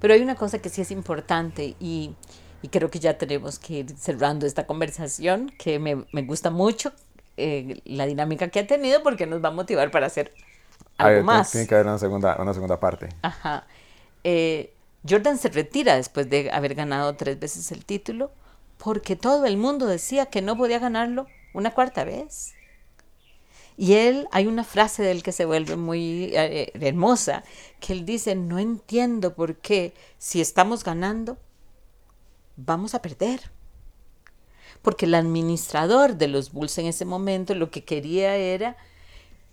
pero 0.00 0.14
hay 0.14 0.22
una 0.22 0.34
cosa 0.34 0.58
que 0.58 0.68
sí 0.68 0.80
es 0.82 0.90
importante 0.90 1.76
y, 1.80 2.14
y 2.62 2.68
creo 2.68 2.90
que 2.90 2.98
ya 2.98 3.18
tenemos 3.18 3.58
que 3.58 3.74
ir 3.74 3.90
cerrando 3.96 4.46
esta 4.46 4.66
conversación 4.66 5.50
que 5.58 5.78
me, 5.78 6.04
me 6.12 6.22
gusta 6.22 6.50
mucho 6.50 6.92
eh, 7.36 7.80
la 7.84 8.06
dinámica 8.06 8.48
que 8.48 8.60
ha 8.60 8.66
tenido 8.66 9.02
porque 9.02 9.26
nos 9.26 9.42
va 9.42 9.48
a 9.48 9.52
motivar 9.52 9.90
para 9.90 10.06
hacer 10.06 10.32
algo 10.98 11.24
más. 11.24 11.50
Tiene 11.50 11.66
que 11.66 11.74
haber 11.74 11.86
una 11.86 11.98
segunda, 11.98 12.36
una 12.40 12.54
segunda 12.54 12.78
parte. 12.78 13.08
Ajá. 13.22 13.66
Eh, 14.22 14.72
Jordan 15.08 15.36
se 15.36 15.48
retira 15.48 15.96
después 15.96 16.30
de 16.30 16.50
haber 16.50 16.74
ganado 16.74 17.14
tres 17.16 17.38
veces 17.38 17.72
el 17.72 17.84
título 17.84 18.30
porque 18.78 19.16
todo 19.16 19.46
el 19.46 19.56
mundo 19.56 19.86
decía 19.86 20.26
que 20.26 20.42
no 20.42 20.56
podía 20.56 20.78
ganarlo 20.78 21.26
una 21.52 21.72
cuarta 21.72 22.04
vez. 22.04 22.54
Y 23.76 23.94
él, 23.94 24.28
hay 24.30 24.46
una 24.46 24.62
frase 24.62 25.02
de 25.02 25.10
él 25.10 25.22
que 25.22 25.32
se 25.32 25.44
vuelve 25.44 25.76
muy 25.76 26.30
eh, 26.32 26.70
hermosa, 26.80 27.42
que 27.80 27.92
él 27.92 28.04
dice, 28.04 28.36
no 28.36 28.58
entiendo 28.58 29.34
por 29.34 29.56
qué 29.56 29.94
si 30.18 30.40
estamos 30.40 30.84
ganando, 30.84 31.38
vamos 32.56 32.94
a 32.94 33.02
perder. 33.02 33.50
Porque 34.82 35.06
el 35.06 35.14
administrador 35.14 36.16
de 36.16 36.28
los 36.28 36.52
Bulls 36.52 36.78
en 36.78 36.86
ese 36.86 37.04
momento 37.04 37.54
lo 37.54 37.70
que 37.70 37.84
quería 37.84 38.36
era 38.36 38.76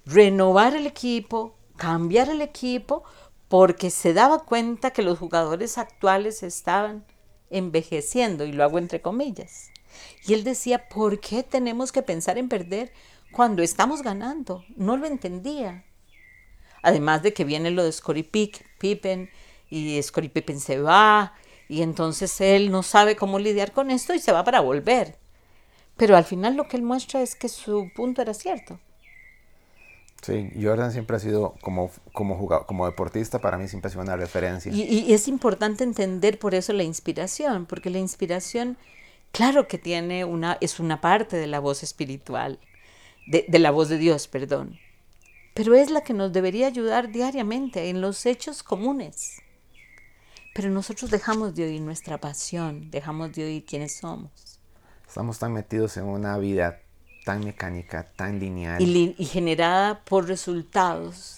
renovar 0.05 0.75
el 0.75 0.85
equipo, 0.85 1.55
cambiar 1.77 2.29
el 2.29 2.41
equipo, 2.41 3.03
porque 3.47 3.89
se 3.89 4.13
daba 4.13 4.45
cuenta 4.45 4.91
que 4.91 5.01
los 5.01 5.17
jugadores 5.17 5.77
actuales 5.77 6.43
estaban 6.43 7.05
envejeciendo, 7.49 8.45
y 8.45 8.51
lo 8.51 8.63
hago 8.63 8.77
entre 8.77 9.01
comillas. 9.01 9.71
Y 10.25 10.33
él 10.33 10.43
decía, 10.43 10.87
¿por 10.87 11.19
qué 11.19 11.43
tenemos 11.43 11.91
que 11.91 12.01
pensar 12.01 12.37
en 12.37 12.49
perder 12.49 12.93
cuando 13.31 13.63
estamos 13.63 14.01
ganando? 14.01 14.63
No 14.75 14.97
lo 14.97 15.07
entendía. 15.07 15.85
Además 16.83 17.23
de 17.23 17.33
que 17.33 17.45
viene 17.45 17.71
lo 17.71 17.83
de 17.83 17.91
Scottie 17.91 18.23
Pippen, 18.23 19.29
y 19.69 20.01
Scottie 20.01 20.29
Pippen 20.29 20.59
se 20.59 20.79
va, 20.79 21.33
y 21.69 21.81
entonces 21.81 22.41
él 22.41 22.71
no 22.71 22.83
sabe 22.83 23.15
cómo 23.15 23.39
lidiar 23.39 23.71
con 23.71 23.91
esto 23.91 24.13
y 24.13 24.19
se 24.19 24.31
va 24.31 24.43
para 24.43 24.59
volver. 24.59 25.17
Pero 25.95 26.17
al 26.17 26.25
final 26.25 26.55
lo 26.55 26.67
que 26.67 26.77
él 26.77 26.83
muestra 26.83 27.21
es 27.21 27.35
que 27.35 27.47
su 27.47 27.89
punto 27.95 28.21
era 28.21 28.33
cierto. 28.33 28.79
Sí, 30.21 30.51
Jordan 30.61 30.91
siempre 30.91 31.17
ha 31.17 31.19
sido 31.19 31.55
como, 31.61 31.89
como 32.13 32.35
jugador, 32.35 32.67
como 32.67 32.85
deportista, 32.85 33.39
para 33.39 33.57
mí 33.57 33.67
siempre 33.67 33.87
ha 33.87 33.91
sido 33.91 34.03
una 34.03 34.15
referencia. 34.15 34.71
Y, 34.71 35.13
es 35.13 35.27
importante 35.27 35.83
entender 35.83 36.37
por 36.37 36.53
eso 36.53 36.73
la 36.73 36.83
inspiración, 36.83 37.65
porque 37.65 37.89
la 37.89 37.97
inspiración, 37.97 38.77
claro 39.31 39.67
que 39.67 39.79
tiene 39.79 40.25
una, 40.25 40.57
es 40.61 40.79
una 40.79 41.01
parte 41.01 41.37
de 41.37 41.47
la 41.47 41.59
voz 41.59 41.81
espiritual, 41.81 42.59
de, 43.27 43.45
de 43.47 43.59
la 43.59 43.71
voz 43.71 43.89
de 43.89 43.97
Dios, 43.97 44.27
perdón, 44.27 44.79
pero 45.53 45.75
es 45.75 45.91
la 45.91 46.01
que 46.01 46.13
nos 46.13 46.31
debería 46.31 46.67
ayudar 46.67 47.11
diariamente 47.11 47.89
en 47.89 48.01
los 48.01 48.25
hechos 48.25 48.63
comunes. 48.63 49.41
Pero 50.53 50.69
nosotros 50.69 51.11
dejamos 51.11 51.55
de 51.55 51.65
oír 51.65 51.81
nuestra 51.81 52.17
pasión, 52.17 52.91
dejamos 52.91 53.31
de 53.33 53.45
oír 53.45 53.65
quiénes 53.65 53.95
somos. 53.95 54.59
Estamos 55.07 55.39
tan 55.39 55.53
metidos 55.53 55.97
en 55.97 56.05
una 56.05 56.37
vida 56.37 56.81
tan 57.25 57.43
mecánica, 57.43 58.03
tan 58.15 58.39
lineal. 58.39 58.81
Y, 58.81 59.15
y 59.17 59.25
generada 59.25 60.03
por 60.03 60.27
resultados 60.27 61.37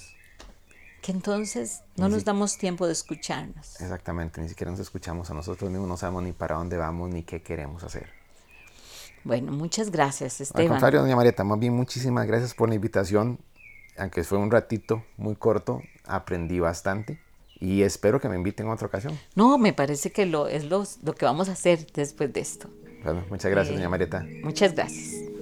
que 1.01 1.11
entonces 1.11 1.81
no 1.97 2.07
nos 2.07 2.23
damos 2.23 2.57
tiempo 2.57 2.87
de 2.87 2.93
escucharnos. 2.93 3.81
Exactamente, 3.81 4.41
ni 4.41 4.47
siquiera 4.47 4.71
nos 4.71 4.79
escuchamos 4.79 5.29
a 5.29 5.33
nosotros 5.33 5.69
mismos, 5.69 5.87
no 5.87 5.97
sabemos 5.97 6.23
ni 6.23 6.31
para 6.31 6.55
dónde 6.55 6.77
vamos 6.77 7.09
ni 7.09 7.23
qué 7.23 7.41
queremos 7.41 7.83
hacer. 7.83 8.22
Bueno, 9.23 9.51
muchas 9.51 9.91
gracias, 9.91 10.41
Esteban. 10.41 10.63
Al 10.63 10.69
contrario, 10.69 11.01
doña 11.01 11.15
Marieta, 11.15 11.43
más 11.43 11.59
bien 11.59 11.73
muchísimas 11.73 12.27
gracias 12.27 12.53
por 12.53 12.69
la 12.69 12.75
invitación. 12.75 13.39
Aunque 13.97 14.23
fue 14.23 14.37
un 14.37 14.49
ratito 14.49 15.03
muy 15.17 15.35
corto, 15.35 15.81
aprendí 16.05 16.59
bastante 16.59 17.19
y 17.59 17.83
espero 17.83 18.19
que 18.19 18.27
me 18.27 18.35
inviten 18.35 18.65
en 18.65 18.71
otra 18.71 18.87
ocasión. 18.87 19.17
No, 19.35 19.57
me 19.57 19.71
parece 19.71 20.11
que 20.11 20.25
lo, 20.25 20.47
es 20.47 20.65
lo, 20.65 20.83
lo 21.03 21.15
que 21.15 21.25
vamos 21.25 21.47
a 21.49 21.53
hacer 21.53 21.87
después 21.93 22.33
de 22.33 22.41
esto. 22.41 22.69
Bueno, 23.03 23.23
muchas 23.29 23.51
gracias, 23.51 23.75
doña 23.75 23.89
Marieta. 23.89 24.25
Muchas 24.43 24.73
gracias. 24.73 25.32